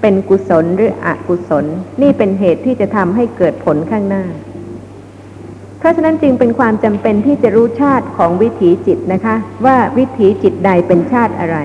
[0.00, 1.64] เป็นกุศลหรืออกุศล
[2.02, 4.24] นี่เป็นเหตุที่จะทำให้เกิดผลข้างหน้า
[5.78, 11.58] เพราะฉะนั้นจึงเป็นความจำเป็นที่จะรู้ชาติของวิถีจิตนะคะ ว่าวิถีจิตใดเป็นชาติอะไร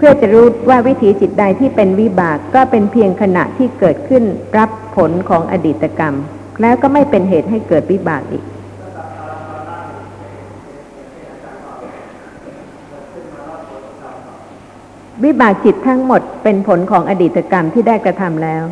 [0.00, 4.24] พื่อจะรู้ว่าวิถีจิตใดที่เป็นวิบากก็เป็นเพียงขณะที่เกิดขึ้น
[4.58, 6.14] รับผลของอดีตกรรม
[6.60, 8.44] แล้วก็ไม่เป็นเหตุให้เกิดวิบากอีก
[15.24, 18.62] วิบากจิตทั้งหมดเป็นผลของอดีตกรรมที่ได้กระทำแล้ว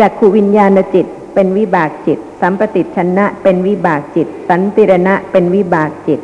[0.00, 6.20] จากขูวิญญาณจิตเป็นวิบากจิต สัมปติชนะ เป็นวิบากจิต สันติรณะเป็นวิบากจิต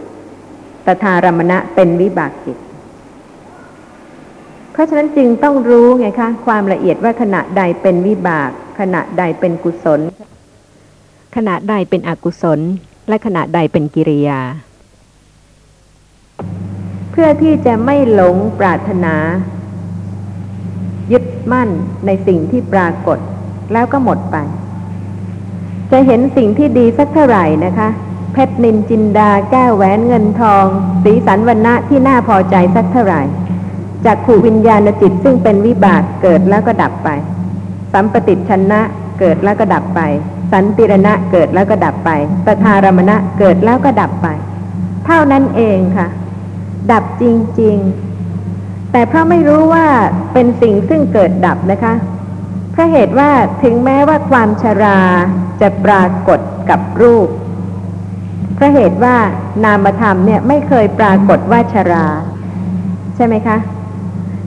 [0.86, 2.58] ตถารมณะเป็นวิบากจิต
[4.74, 8.50] เพราะฉะนั้นจึงต้องรู้ไงคะความละเอียดว่าขณะใดเป็นวิบาก
[8.80, 10.00] ขณะใดเป็นกุศล
[11.36, 12.60] ขณะใดเป็นอกุศล
[13.08, 14.40] และขณะใดเป็นกิริยา
[17.10, 19.14] เพื่อที่จะไม่หลงปรารถนา
[21.12, 21.68] ยึดมั่น
[22.06, 23.18] ในสิ่งที่ปรากฏ
[23.72, 24.36] แล้วก็หมดไป
[25.90, 27.88] จะเห็นสิ่งที่ดีสักเท่าไหร่นะคะ
[28.32, 30.64] เพชรนินจินดาแก้วแหวนเงินทอง
[31.02, 33.22] สีสันวันณะที่น่าพอใจสักเท่าไหร่
[34.06, 37.08] จากขูวิญญาณจิตซึ่งเป็นวิบากเกิดแล้วก็ดับไป
[37.92, 38.80] สัมปติชนะ
[39.18, 40.00] เกิดแล้วก็ดับไป
[40.52, 42.10] สันติรณะเกิดแล้วก็ดับไป
[42.46, 44.28] ตถารมณะเกิดแล้วก็ดับไป
[45.06, 46.08] เท่านั้นเองค่ะ
[46.92, 47.24] ดับจ
[47.60, 47.76] ริง
[48.34, 49.86] ๆ แต่เพราะไม่รู้ว่า
[50.32, 51.94] เป็นสิ่งซึ่งเกิดดับนะคะ
[52.72, 53.30] เพราะเหตุว่า
[53.62, 55.00] ถึงแม้ว่าความชรา
[55.60, 56.40] จะปรากฏ
[56.70, 57.28] กับรูป
[58.54, 59.16] เพราะเหตุว่า
[59.64, 62.06] นามธรรมเนี่ยไม่เคยปรากฏว่าชรา
[63.16, 63.56] ใช่ไหมคะ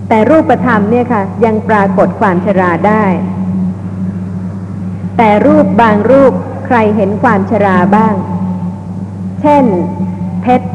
[0.09, 3.03] แต่รูปธรรมเนี่ยค่ะ ยังปรากฏความชราได้
[5.17, 6.33] แต่รูปบางรูป
[6.65, 8.13] ใครเห็นความชราบ้าง
[9.41, 9.63] เช่น
[10.41, 10.67] เพชร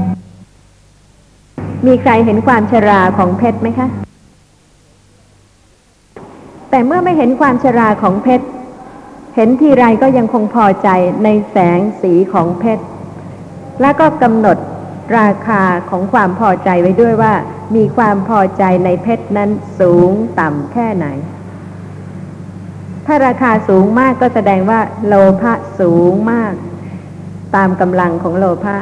[1.87, 3.89] มีใครเห็นความชราของเพชรไหมคะ
[6.71, 8.47] แต่เมื่อไม่เห็นความชราของเพชร
[9.37, 10.89] เห็นทีไรก็ยังคงพอใจ
[11.25, 12.85] ในแสงสีของเพชร
[13.81, 14.57] แล้วก็กำหนด
[15.19, 17.35] ราคาของความพอใจไว้ด้วยว่า
[17.77, 19.51] มีความพอใจในเพชรนั้น
[19.81, 21.07] สูงต่ำแค่ไหน
[23.07, 26.53] ถ้าราคาสูงมากก็แสดงว่า โลภะสูงมาก
[27.57, 28.77] ตามกำลังของโลภะ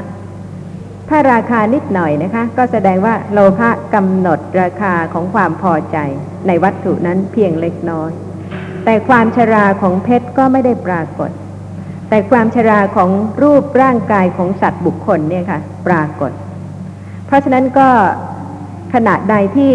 [1.08, 5.98] ถ้าราคานิดหน่อยนะคะ ก็แสดงว่าโลภะกำหนดราคาของความพอใจ
[6.46, 8.10] ในวัตถุนั้นเพียงเล็กน้อย
[8.84, 11.30] แต่ความชราของเพชรก็ไม่ได้ปรากฏ
[12.10, 13.10] แต่ความชราของ
[13.42, 16.30] รูปร่างกายของสัตว์บุคคลเนี่ยค่ะปรากฏ
[17.26, 17.88] เพราะฉะนั้นก็
[18.94, 19.72] ขณะใดที่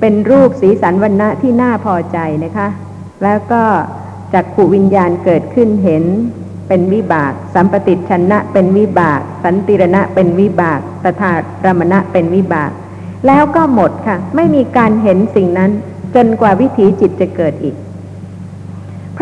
[0.00, 2.68] เป็นรูปสีสันวันณะที่น่าพอใจนะคะ
[3.22, 3.62] แล้วก็
[4.34, 6.04] จักขูวิญญาณเกิดขึ้นเห็น
[6.68, 11.32] เป็นวิบาก สัมปติชนะเป็นวิบาก สันติรณะเป็นวิบากตถา
[11.64, 12.70] รมณะเป็นวิบาก
[13.26, 15.70] แล้วก็หมดค่ะ ไม่มีการเห็นสิ่งนั้น
[16.14, 17.74] จนกว่าวิถีจิตจะเกิดอีก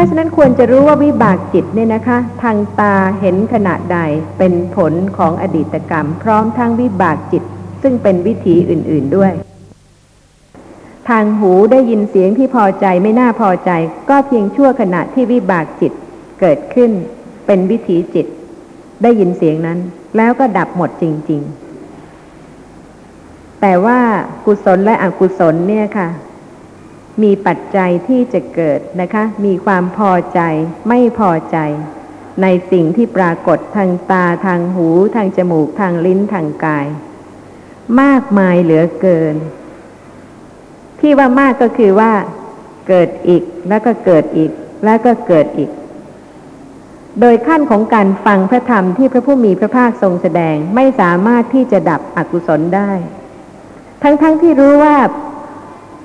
[0.00, 3.98] ราะฉะนั้นควรจะรู้ว่าวิบากจิตเนี่ยนะคะ ทางตาเห็นขณะใด
[4.38, 7.42] เป็นผลของอดีตกรรม พร้อมทั้งวิบากจิต
[7.82, 9.32] ซึ่งเป็นวิถีอื่น ๆด้วย
[11.08, 13.70] ทางหูได้ยินเสียงที่พอใจไม่น่าพอใจ
[14.10, 15.92] ก็เพียงชั่วขณะที่วิบากจิต
[16.40, 16.90] เกิดขึ้น
[17.46, 18.26] เป็นวิถีจิต
[19.02, 19.78] ได้ยินเสียงนั้น
[20.16, 21.40] แล้วก็ดับหมดจริง
[22.76, 23.98] ๆ แต่ว่า
[24.46, 26.08] กุศลและอกุศลเนี่ยค่ะ
[27.22, 30.40] มีปัจจัยที่จะเกิดนะคะ มีความพอใจ
[30.88, 31.58] ไม่พอใจ
[32.42, 36.86] ในสิ่งที่ปรากฏทางตาทางหูทางจมูกทางลิ้นทางกาย
[38.00, 39.36] มากมายเหลือเกิน
[41.00, 42.12] ที่ว่ามากก็คือว่า
[42.88, 44.50] เกิดอีกแล้วก็เกิดอีก
[44.84, 45.70] แล้วก็เกิดอีก
[47.20, 52.90] โดยขั้นของการฟังพระธรรมที่พระผู้มีพระภาคทรงแสดงไม่สามารถที่จะดับอกุศลได้
[54.02, 54.96] ทั้งๆทที่รู้ว่า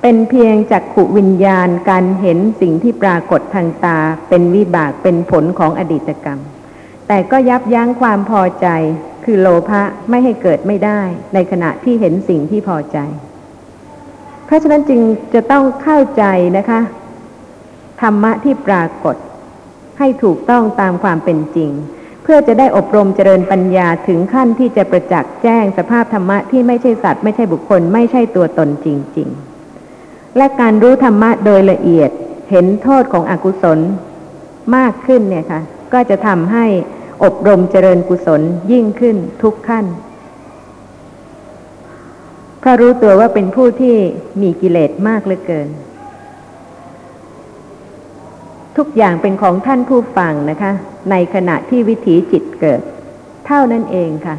[0.08, 3.98] เป็นเพียงจักขุวิญญาณการเห็นสิ่งที่ปรากฏทางตา
[4.28, 6.40] เป็นวิบากเป็นผลของอดีตกรรม
[7.08, 8.66] แต่ก็ยับยั้งความพอใจ
[9.24, 11.00] คือโลภะไม่ให้เกิดไม่ได้
[11.34, 12.98] ในขณะที่เห็นสิ่งที่พอใจ
[14.46, 15.00] เพราะฉะนั้นจึง
[15.34, 16.24] จะต้องเข้าใจ
[16.56, 16.80] นะคะ
[18.00, 19.16] ธรรมะที่ปรากฏ
[19.98, 21.70] ให้ถูกต้องตามความเป็นจริง
[22.22, 29.55] เพื่อจะได้อบรมเจริญปัญญาถึงขั้นที่จะประจักษ์แจ้งสภาพธรรมะที่ไม่ใช่สัตว์ไม่ใช่บุคคลไม่ใช่ตัวตนจริง ๆ
[30.36, 32.10] และการรู้ธรรมะโดยละเอียด
[32.50, 33.78] เห็นโทษของอกุศล
[34.76, 35.60] มากขึ้นเนี่ยค่ะ
[35.92, 36.66] ก็จะทำให้
[37.24, 38.40] อบรมเจริญกุศล
[38.72, 39.84] ยิ่งขึ้นทุกขั้น
[42.60, 43.96] เพราะรู้ตัวว่าเป็นผู้ที่
[44.42, 45.68] มีกิเลสมากเหลือเกิน
[48.76, 50.72] ทุกอย่างเป็นของท่านผู้ฟังนะคะ
[51.10, 52.80] ในขณะที่วิถีจิตเกิด
[53.46, 54.36] เท่านั้นเองค่ะ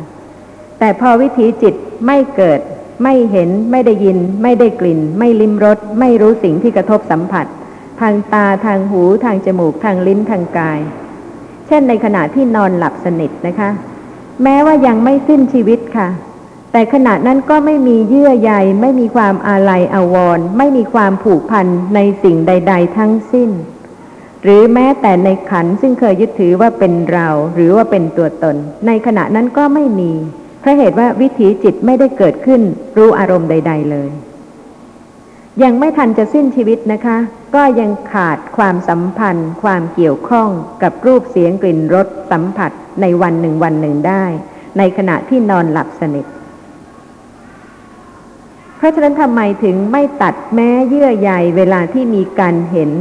[0.80, 1.74] แต่พอวิถีจิต
[2.06, 2.60] ไม่เกิด
[3.04, 7.45] ไม่เห็นไม่ได้ยิน ไม่ได้กลิ่น ไม่ลิ้มรสไม่รู้สิ่งที่กระทบสัมผัส
[8.00, 10.80] ทางตาทางหูทางจมูกทางลิ้นทางกาย
[11.68, 13.70] เช่นในขณะที่นอนหลับสนิทนะคะ
[14.43, 16.08] แม้ว่ายังไม่สิ้นชีวิตค่ะ
[16.72, 23.50] แต่ขณะนั้นก็ไม่มีเยื่อใยไม่มีความอาลัยอาวรณ์ไม่มีความผูกพันในสิ่งใด ๆ ทั้งสิ้น
[24.43, 28.56] หรือแม้แต่ในขันซึ่งเคยยึดถือว่าเป็นเรา หรือว่าเป็นตัวตน
[28.88, 30.12] ในขณะนั้นก็ไม่มี
[30.68, 32.61] ราะเหตุว่าวิถีจิตไม่ได้เกิดขึ้น
[32.97, 34.09] รู้อารมณ์ใด ๆ เลย
[35.63, 37.18] ยังไม่ทันจะสิ้นชีวิตนะคะ
[37.55, 40.49] ก็ยังขาดความสัมพันธ์ ความเกี่ยวข้อง
[40.84, 44.24] กับรูปเสียงกลิ่นรสสัมผัสในวันหนึ่งวันหนึ่งได้
[44.78, 46.26] ในขณะที่นอนหลับสนิท
[48.78, 52.91] เพราะฉะนั้นทำไมถึงไม่ตัดแม้เยื่อใยเวลาที่มีการเห็น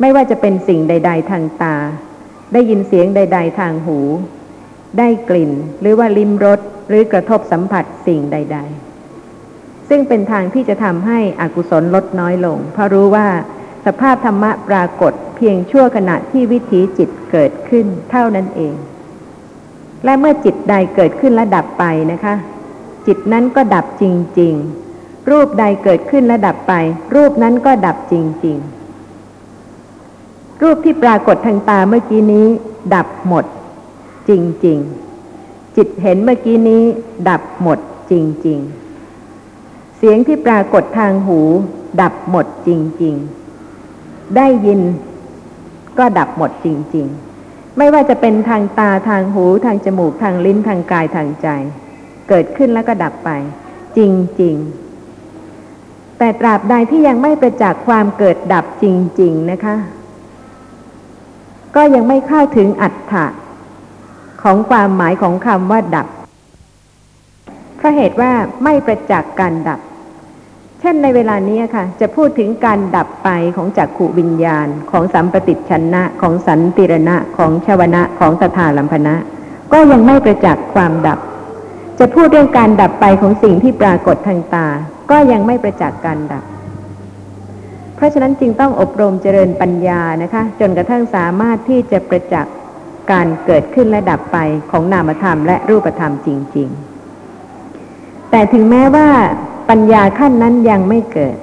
[0.00, 1.76] ไม่ว่าจะเป็นสิ่งใด ๆ ทางตา
[2.52, 3.98] ได้ยินเสียงใด ๆ ทางหู
[4.98, 8.58] ได้กลิ่น หรือว่าลิ้มรสหรือกระทบสัมผัสสิ่งใด
[9.22, 13.28] ๆ ซึ่งเป็นทางที่จะทำให้อกุศลลดน้อยลง เพราะรู้ว่า
[13.86, 18.74] สภาพธรรมะปรากฏเพียงชั่วขณะที่วิถีจิตเกิดขึ้นเท่านั้นเอง
[20.04, 22.34] และเมื่อจิตใดเกิดขึ้นและดับไปนะคะ
[23.06, 24.04] จิตนั้นก็ดับจ
[24.40, 24.54] ริง
[24.92, 26.72] ๆ รูปใดเกิดขึ้นและดับไป
[27.14, 28.14] รูปนั้นก็ดับจ
[28.46, 28.56] ริง
[29.44, 32.46] ๆ รูปที่ปรากฏทางตาเมื่อกี้นี้
[32.94, 33.44] ดับหมด
[34.28, 34.30] จ
[34.66, 34.78] ริง
[35.26, 36.82] ๆ จิตเห็นเมื่อกี้นี้
[37.28, 37.78] ดับหมด
[38.10, 38.12] จ
[38.46, 38.58] ริง
[39.28, 41.40] ๆ เสียงที่ปรากฏทางหู
[42.00, 42.70] ดับหมดจ
[43.02, 43.14] ริง
[43.76, 44.80] ๆ ได้ยิน
[45.98, 47.06] ก็ดับหมดจริง
[47.42, 51.48] ๆ ไม่ว่าจะเป็นทางตาทางหูทางจมูกทางลิ้นทางกายทางใจ
[52.28, 53.30] เกิดขึ้นแล้วก็ดับไป
[53.96, 54.56] จริง
[55.36, 58.84] ๆแต่ตราบใดที่ยังไม่ประจักษ์ความเกิดดับจ
[59.20, 59.76] ริง ๆ นะคะ
[61.76, 63.26] ก็ยังไม่เข้าถึงอัตถะ
[64.42, 66.06] ของความหมายของคำว่าดับ
[67.76, 68.32] เพราะเหตุว่า
[68.64, 69.80] ไม่ประจักษ์การดับ
[70.80, 79.14] เช่นในเวลานี้ค่ะ จะพูดถึงการดับไปของจักขุวิญญาณ ของสัมปติชนะ ของสันติรณะ ของชวนะ ของตถาลัมพนะ
[79.72, 81.18] ก็ยังไม่ประจักษ์ความดับ
[81.98, 84.66] จะพูดเรื่องการดับไปของสิ่งที่ปรากฏทางตา
[85.10, 86.44] ก็ยังไม่ประจักษ์การดับ
[87.96, 92.54] เพราะฉะนั้นจึงต้องอบรมเจริญปัญญานะคะ จนกระทั่งสามารถที่จะประจักษ์
[93.10, 94.38] การเกิดขึ้นและดับไป
[94.70, 96.68] ของนามธรรมและรูปธรรมจริง
[97.50, 99.08] ๆ แต่ถึงแม้ว่า
[99.70, 101.36] ปัญญาขั้นนั้นยังไม่เกิด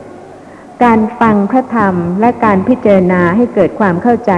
[0.83, 4.33] การฟังพระธรรมและการพิจารณาให้เกิดความเข้าใจ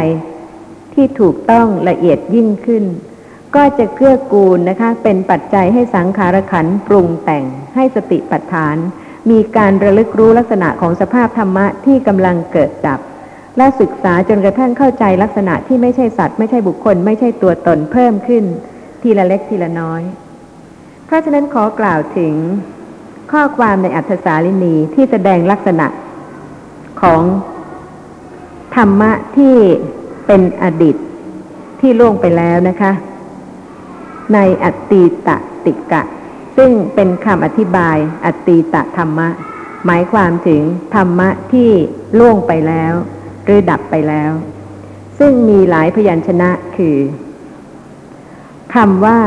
[0.93, 2.84] ที่ถูกต้องละเอียดยิ่งขึ้น
[3.55, 7.45] ก็จะเกื้อกูลนะคะ เป็นปัจจัยให้สังขารขันปรุงแต่ง
[7.76, 8.76] ให้สติปัฏฐาน
[9.30, 12.99] มีการระลึกรู้ลักษณะของสภาพธรรมะที่กำลังเกิดดับ
[13.62, 18.43] และศึกษาจนกระทั่งเข้าใจลักษณะที่ไม่ใช่สัตว์ไม่ใช่บุคคล ไม่ใช่ตัวตนเพิ่มขึ้น
[19.01, 20.01] ทีละเล็กทีละน้อย
[21.05, 22.34] เพราะฉะนั้นขอกล่าวถึง
[23.32, 25.88] ข้อความในอัธสาลินีที่แสดงลักษณะ
[27.01, 27.22] ของ
[28.76, 29.55] ธรรมะที่
[30.28, 30.95] เป็นอดีต
[31.82, 32.91] ที่ล่วงไปแล้วนะคะ
[34.34, 35.30] ในอตตีต
[35.66, 36.03] ติกะ
[36.57, 39.30] ซึ่งเป็นคำอธิบายอตตีตธรรมะ
[39.86, 40.62] หมายความถึง
[40.95, 41.70] ธรรมะที่
[42.20, 42.95] ล่วงไปแล้ว
[43.44, 44.32] หรือดับไปแล้ว
[45.20, 46.98] ซึ่งมีหลายพยัญชนะคือ
[48.74, 49.20] คำว่า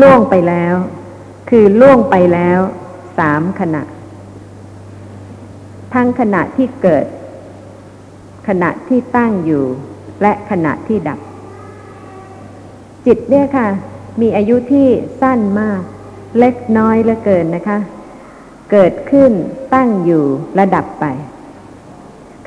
[0.00, 0.74] ล่วงไปแล้ว
[1.50, 2.58] คือล่วงไปแล้ว
[3.18, 3.82] สามขณะ
[5.94, 7.04] ทั้งขณะที่เกิด
[8.48, 9.64] ขณะที่ตั้งอยู่
[10.22, 11.20] และขณะที่ดับ
[13.06, 13.68] จิตเนี่ยค่ะ
[14.20, 14.88] มีอายุที่
[15.20, 15.80] สั้นมาก
[16.38, 17.78] เล็กน้อยเหลือเกินนะคะ
[18.70, 19.32] เกิดขึ้น
[19.74, 21.04] ตั้งอยู่และดับไป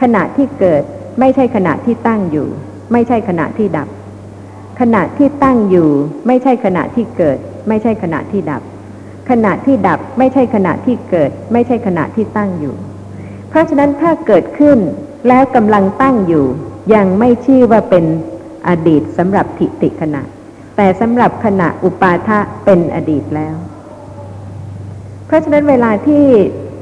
[0.02, 0.84] ขณะที่เกิด
[1.20, 2.48] ไม่ใช่ขณะที่ตั้งอยู่
[2.92, 3.88] ไม่ใช่ขณะที่ดับ
[4.80, 5.90] ขณะที่ตั้งอยู่
[6.28, 7.38] ไม่ใช่ขณะที่เกิด
[7.68, 8.62] ไม่ใช่ขณะที่ดับ
[9.30, 12.76] ขณะที่ดับไม่ใช่ขณะที่เกิด ไม่ใช่ขณะที่ตั้งอยู่
[13.50, 14.78] เพราะฉะนั้นถ้าเกิดขึ้น
[15.28, 16.46] แล้วกำลังตั้งอยู่
[16.94, 18.06] ยังไม่ชื่อว่าเป็น
[18.68, 20.22] อดีตสำหรับทิติขณะ
[20.76, 23.56] แต่สำหรับขณะอุปาทะเป็นอดีตแล้ว
[25.28, 26.26] เพราะฉะนั้นเวลาที่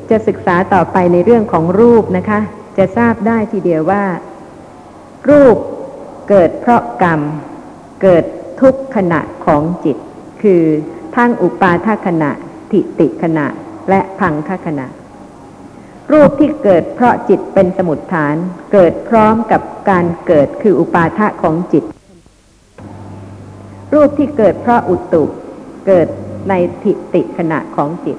[0.10, 2.40] จะศึกษาต่อไปในเรื่องของรูปนะคะ
[2.78, 4.06] จะทราบได้ทีเดียวว่า
[5.30, 5.58] รูป
[6.30, 7.22] เกิดเพราะกรรม
[8.02, 8.24] เกิด
[8.62, 9.98] ทุกขณะของจิต
[10.42, 10.64] คือ
[11.16, 12.32] ทั้งอุปาทขณะ
[12.72, 13.48] ทิติขณะ
[13.90, 14.88] และพังคขณะ
[16.12, 18.36] รูปที่เกิดเพราะจิตเป็นสมุดฐาน
[18.74, 21.84] เกิดพร้อมกับการเกิดคืออุปาทะของจิต
[23.94, 25.24] รูปที่เกิดเพราะอุตุ
[25.88, 26.08] เกิด
[26.50, 26.54] ใน
[26.84, 28.18] ทิติขณะของจิต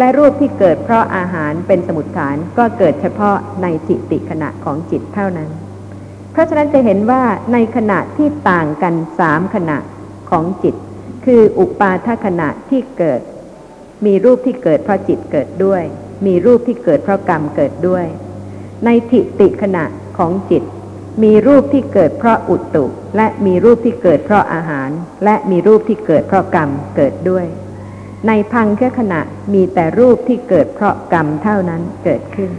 [0.00, 5.50] และรูปที่เกิดเพราะอาหารเป็นสมุดฐานก็เกิดเฉพาะในทิติขณะของจิตเท่านั้น
[6.32, 7.22] เพราะฉะนั้นจะเห็นว่า
[7.52, 9.78] ในขณะที่ต่างกันสามขณะ
[10.30, 10.74] ของจิต
[11.24, 13.20] คืออุปาทขณะที่เกิด
[14.06, 15.82] มีรูปที่เกิดเพราะจิตเกิดด้วย
[16.26, 18.04] มีรูปที่เกิดเพราะกรรมเกิดด้วย
[18.84, 19.84] ในทิติขณะ
[20.18, 20.62] ของจิต
[21.22, 22.84] มีรูปที่เกิดเพราะอุตุ
[23.16, 24.90] และมีรูปที่เกิดเพราะอาหาร
[25.24, 27.46] และมีรูปที่เกิดเพราะกรรมเกิดด้วย
[28.26, 29.20] ในพังแค่ขณะ
[29.52, 32.50] มีแต่รูปที่เกิดเพราะกรรมเท่านั้นเกิดขึ้น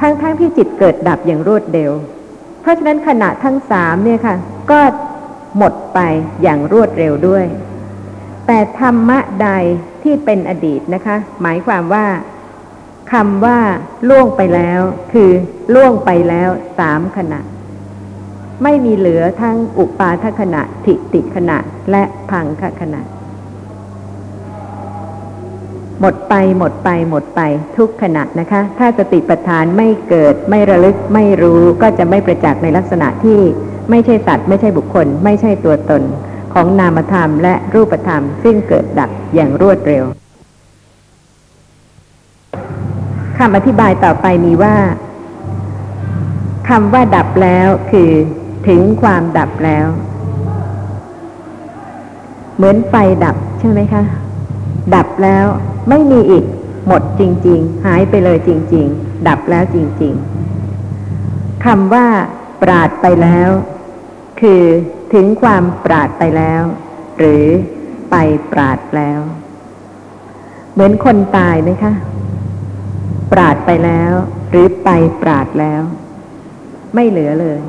[0.00, 1.92] ทั้งๆทที่จิตเกิดดับอย่างรวดเร็ว
[2.60, 4.36] เพราะฉะนั้นขณะทั้งสามเนี่ยค่ะ
[4.70, 4.80] ก็
[5.56, 6.00] หมดไป
[6.42, 7.44] อย่างรวดเร็วด้วย
[8.46, 9.50] แต่ธรรมะใด
[10.02, 12.06] ที่เป็นอดีตนะคะ หมายความว่า
[13.12, 13.58] คำว่า
[14.08, 14.80] ล่วงไปแล้ว
[15.12, 15.30] คือ
[15.74, 16.48] ล่วงไปแล้ว
[16.78, 17.40] สามขณะ
[18.62, 21.58] ไม่มีเหลือทั้งอุปาทขณะ ทิติขณะ
[21.90, 23.00] และพังคขณะ
[26.00, 27.40] หมดไปหมดไปหมดไป
[27.76, 33.40] ทุกขณะนะคะ ถ้าสติปัฏฐานไม่เกิด ไม่ระลึกไม่รู้ก็จะไม่ประจักษ์ในลักษณะที่
[33.90, 36.02] ไม่ใช่สัตว์ไม่ใช่บุคคล ไม่ใช่ตัวตน
[36.54, 40.04] ของนามธรรมและรูปธรรม ซึ่งเกิดดับอย่างรวดเร็ว
[43.38, 44.74] คำอธิบายต่อไปมีว่า
[46.68, 48.10] คำว่าดับแล้วคือ
[48.68, 49.86] ถึงความดับแล้ว
[52.56, 54.02] เหมือนไฟดับใช่ไหมคะ
[54.94, 55.46] ดับแล้ว
[55.88, 56.44] ไม่มีอีก
[56.86, 60.14] หมดจริง ๆ หายไปเลยจริง ๆ ดับแล้วจริง
[60.88, 62.06] ๆคำว่า
[62.62, 63.50] ปราดไปแล้ว
[64.40, 64.62] คือ
[65.12, 66.62] ถึงความปราดไปแล้ว
[67.18, 67.44] หรือ
[68.10, 68.16] ไป
[68.52, 69.20] ปราดแล้ว
[70.72, 71.94] เหมือนคนตายไหมคะ
[73.32, 74.12] ปราดไปแล้ว
[74.50, 74.88] หรือไป
[75.22, 75.82] ปราดแล้ว
[76.94, 77.60] ไม่เหลือเลย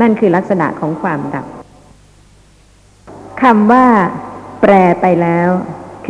[0.00, 1.46] นั่นคือลักษณะของความดับ
[3.42, 3.86] คำว่า
[4.60, 5.48] แปรไปแล้ว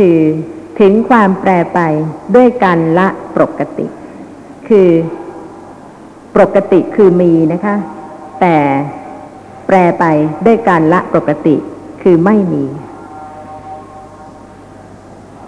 [0.00, 0.20] คือ
[0.80, 1.80] ถึงความแปรไป
[2.36, 3.86] ด้วยการละปกติ
[4.68, 4.88] คือ
[6.36, 7.76] ปกติคือมีนะคะ
[8.40, 8.56] แต่
[9.66, 10.04] แปรไป
[10.46, 11.56] ด้วยการละปกติ
[12.02, 12.64] คือไม่มี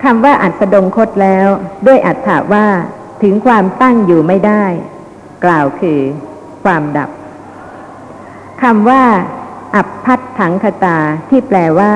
[0.03, 1.47] คำว่าอัดสดงคตแล้ว
[1.87, 2.67] ด้วยอัตถาว่า
[3.23, 4.65] ถึงความตั้งอยู่ไม่ได้
[5.45, 6.01] กล่าวคือ
[6.65, 7.11] ความดับ
[8.63, 9.03] คำว่า
[9.75, 10.99] อับพัดถังคตา
[11.29, 11.93] ที่แปลว่า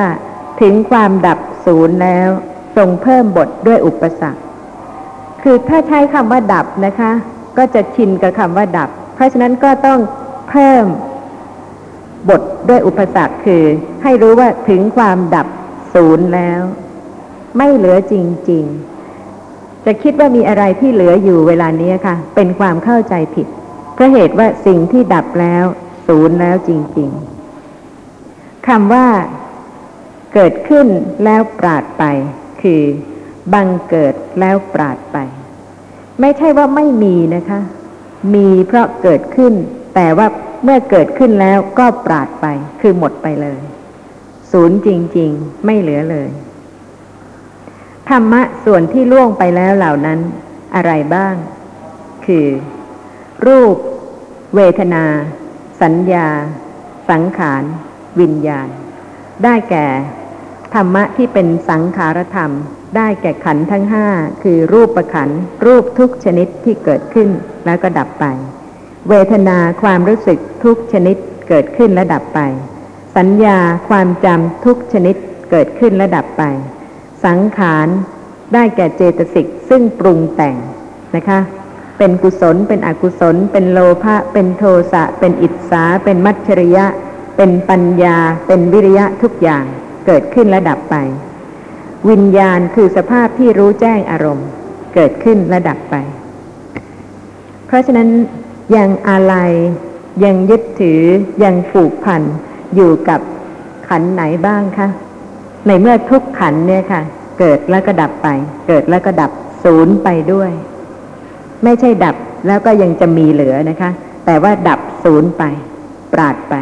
[0.61, 2.29] ถึงความดับ ศูนย์แล้ว
[2.77, 4.43] ทรงเพิ่มบทด้วยอุปสรรค
[5.43, 7.12] คือถ้าใช้คำว่าดับนะคะ
[7.59, 10.01] ก็จะชินกับคำว่าดับ เพราะฉะนั้นก็ต้อง
[10.51, 10.85] เพิ่ม
[12.29, 13.62] บทด้วยอุปสรรคคือ
[14.03, 15.47] ให้รู้ว่าถึงความดับ
[15.95, 16.61] ศูนย์แล้ว
[17.57, 18.14] ไม่เหลือจ
[18.51, 18.64] ริง
[19.25, 23.47] ๆ จะคิดว่ามีอะไรที่เหลืออยู่เวลานี้ค่ะ เป็นความเข้าใจผิด
[23.95, 25.64] เพราะเหตุว่าสิ่งที่ดับแล้ว
[26.09, 27.11] ศูนย์แล้วจริง
[27.89, 29.07] ๆคำว่า
[30.39, 30.89] เกิดขึ้น
[31.24, 32.05] แล้วปราดไป
[32.62, 32.82] คือ
[33.53, 35.18] บังเกิดแล้วปราดไป
[36.20, 37.61] ไม่ใช่ว่าไม่มีนะคะ
[38.34, 39.53] มีเพราะเกิดขึ้น
[39.95, 40.26] แต่ว่า
[40.64, 42.47] เมื่อเกิดขึ้นแล้วก็ปราดไป
[42.80, 43.61] คือหมดไปเลย
[44.53, 46.28] ศูนย์จริง ๆ ไม่เหลือเลย
[48.09, 50.20] ธรรมะส่วนที่ล่วงไปแล้วเหล่านั้น
[50.74, 51.34] อะไรบ้าง
[52.26, 52.47] คือ
[53.47, 53.76] รูป
[54.55, 55.05] เวทนา
[55.82, 56.28] สัญญา
[57.11, 57.62] สังขาร
[58.20, 58.68] วิญญาณ
[59.45, 59.87] ได้แก่
[60.77, 62.51] ธรรมะที่เป็นสังขารธรรม
[62.97, 64.07] ได้แก่ขันธ์ทั้งห้า
[64.43, 67.29] คือรูปประขันธ์รูปทุกชนิดที่เกิดขึ้น
[67.66, 68.24] แล้วก็ดับไป
[69.09, 71.16] เวทนาความรู้สึกทุกชนิด
[71.49, 72.41] เกิดขึ้นและดับไป
[73.16, 73.59] สัญญา
[73.89, 75.16] ความจำทุกชนิด
[75.51, 76.43] เกิดขึ้นและดับไป
[77.24, 77.89] สังขาร
[78.55, 80.57] ได้แก่เจตสิกซึ่งปรุงแต่ง
[81.16, 81.39] นะคะ
[81.99, 86.87] เป็นกุศล เป็นอกุศล เป็นโลภะ เป็นโทสะ เป็นอิจฉาเป็นมัจฉริยะ
[87.37, 88.16] เป็นปัญญา
[88.47, 89.66] เป็นวิริยะทุกอย่าง
[90.07, 90.97] เกิดขึ้นและดับไป
[92.11, 94.49] วิญญาณคือสภาพที่รู้แจ้งอารมณ์
[94.95, 95.97] เกิดขึ้นและดับไป
[97.67, 98.09] เพราะฉะนั้น
[98.77, 99.35] ยังอะไร
[100.25, 101.03] ยังยึดถือ
[101.45, 102.23] ยังผูกพัน
[102.75, 103.21] อยู่กับ
[103.89, 104.89] ขันไหนบ้างคะ
[105.67, 107.03] ในเมื่อทุกขันเนี่ยค่ะ
[107.39, 108.29] เกิดแล้วก็ดับไป
[108.69, 109.31] เกิดแล้วก็ดับ
[109.65, 110.51] ศูนย์ไปด้วย
[111.65, 113.91] ไม่ใช่ดับแล้วก็ยังจะมีเหลือนะคะ
[114.27, 115.43] แต่ว่าดับศูนย์ไป
[116.13, 116.55] ปราดไป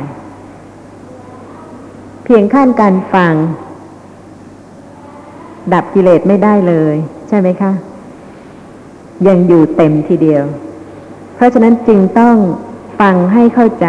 [2.25, 3.35] เพียงขั้นการฟัง
[5.73, 6.95] ดับกิเลสไม่ได้เลย
[7.29, 7.73] ใช่ไหมคะ
[9.27, 10.45] ยังอยู่เต็มทีเดียว
[11.35, 12.37] เพราะฉะนั้นจึงต้อง
[13.01, 13.89] ฟังให้เข้าใจ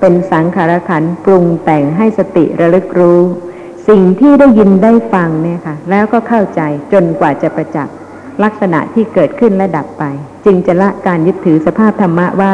[0.00, 3.20] เป็นสังขารขันปรุงแต่งให้สติระลึกรู้
[3.88, 6.60] สิ่งที่ได้ยินได้ฟังเนี่ยค่ะ แล้วก็เข้าใจ
[6.92, 7.94] จนกว่าจะประจักษ์
[8.42, 10.04] ลักษณะที่เกิดขึ้นและดับไป
[10.44, 12.52] จึงจะละการยึดถือสภาพธรรมะว่า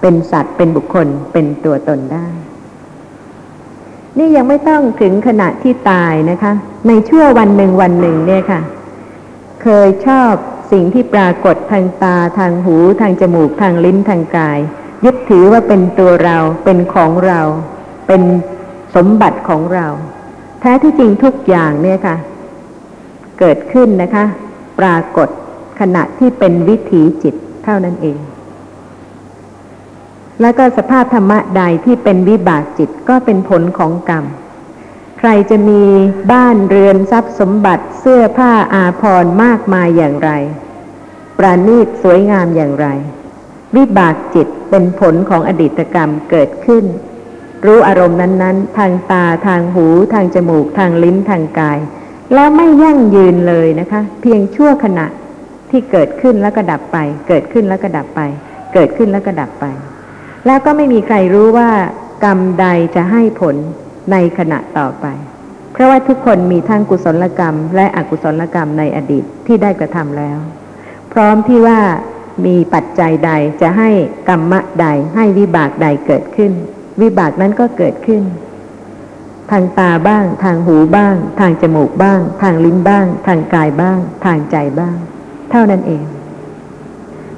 [0.00, 2.26] เป็นสัตว์เป็นบุคคลเป็นตัวตนได้
[4.18, 6.52] นี่ยังไม่ต้องถึงขณะที่ตายนะคะ
[6.86, 8.60] ในชั่ววันหนึ่งวันหนึ่งเนี่ยค่ะ
[9.62, 10.32] เคยชอบ
[10.72, 14.58] สิ่งที่ปรากฏทางตาทางหูทางจมูกทางลิ้นทางกาย
[15.04, 17.40] ยึดถือว่าเป็นตัวเราเป็นของเรา
[18.06, 18.22] เป็น
[18.94, 19.86] สมบัติของเรา
[20.60, 22.16] แท้ที่จริงทุกอย่างเนี่ยค่ะ
[23.38, 24.24] เกิดขึ้นนะคะ
[24.80, 25.28] ปรากฏ
[25.80, 27.34] ขณะที่เป็นวิถีจิต
[27.64, 28.18] เท่านั้นเอง
[30.40, 34.24] แล้วก็สภาพธรรมะใดที่เป็นวิบากจิตก็เป็นผลของกรรม
[35.18, 35.82] ใครจะมี
[36.32, 40.30] บ้านเรือนทรัพย์สมบัติเสื้อผ้าอาภรณ์มากมายอย่างไร
[41.38, 42.86] ประณีตสวยงามอย่างไร
[43.76, 46.84] วิบากจิตเป็นผลของอดีตกรรมเกิดขึ้น
[47.66, 51.78] รู้อารมณ์นั้น ๆ ทางตาทางหู ทางจมูก ทางลิ้นทางกาย
[52.34, 55.06] แล้วไม่ยั่งยืนเลยนะคะ เพียงชั่วขณะ
[55.70, 58.20] ที่เกิดขึ้นแล้วก็ดับไป เกิดขึ้นแล้วก็ดับไป
[58.74, 59.66] เกิดขึ้นแล้วก็ดับไป
[60.46, 61.70] แล้วก็ไม่มีใครรู้ว่า
[62.24, 62.66] กรรมใด
[62.96, 63.56] จะให้ผล
[64.12, 65.06] ในขณะต่อไป
[65.72, 70.38] เพราะว่าทุกคนมีทั้งกุศลกรรม และอกุศลกรรมในอดีตที่ได้กระทำแล้ว
[71.12, 71.80] พร้อมที่ว่า
[72.46, 73.30] มีปัจจัยใด
[73.62, 73.90] จะให้
[74.28, 76.52] กรรมะใดให้วิบากใดเกิดขึ้น
[77.00, 78.22] วิบากนั้นก็เกิดขึ้น
[79.50, 84.96] ทางตาบ้าง ทางหูบ้าง ทางจมูกบ้าง ทางลิ้นบ้าง ทางกายบ้าง ทางใจบ้าง
[85.50, 86.04] เท่านั้นเอง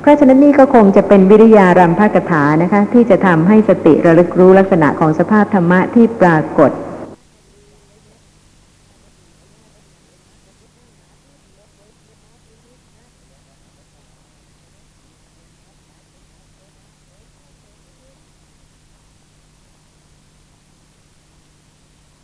[0.04, 6.70] เพราะฉะนั้นนี่ก็คงจะเป็นวิริยารำพกถานะคะ ที่จะทำให้สติระลึกรู้ลักษณะของสภาพธรรมะที่ปรากฏ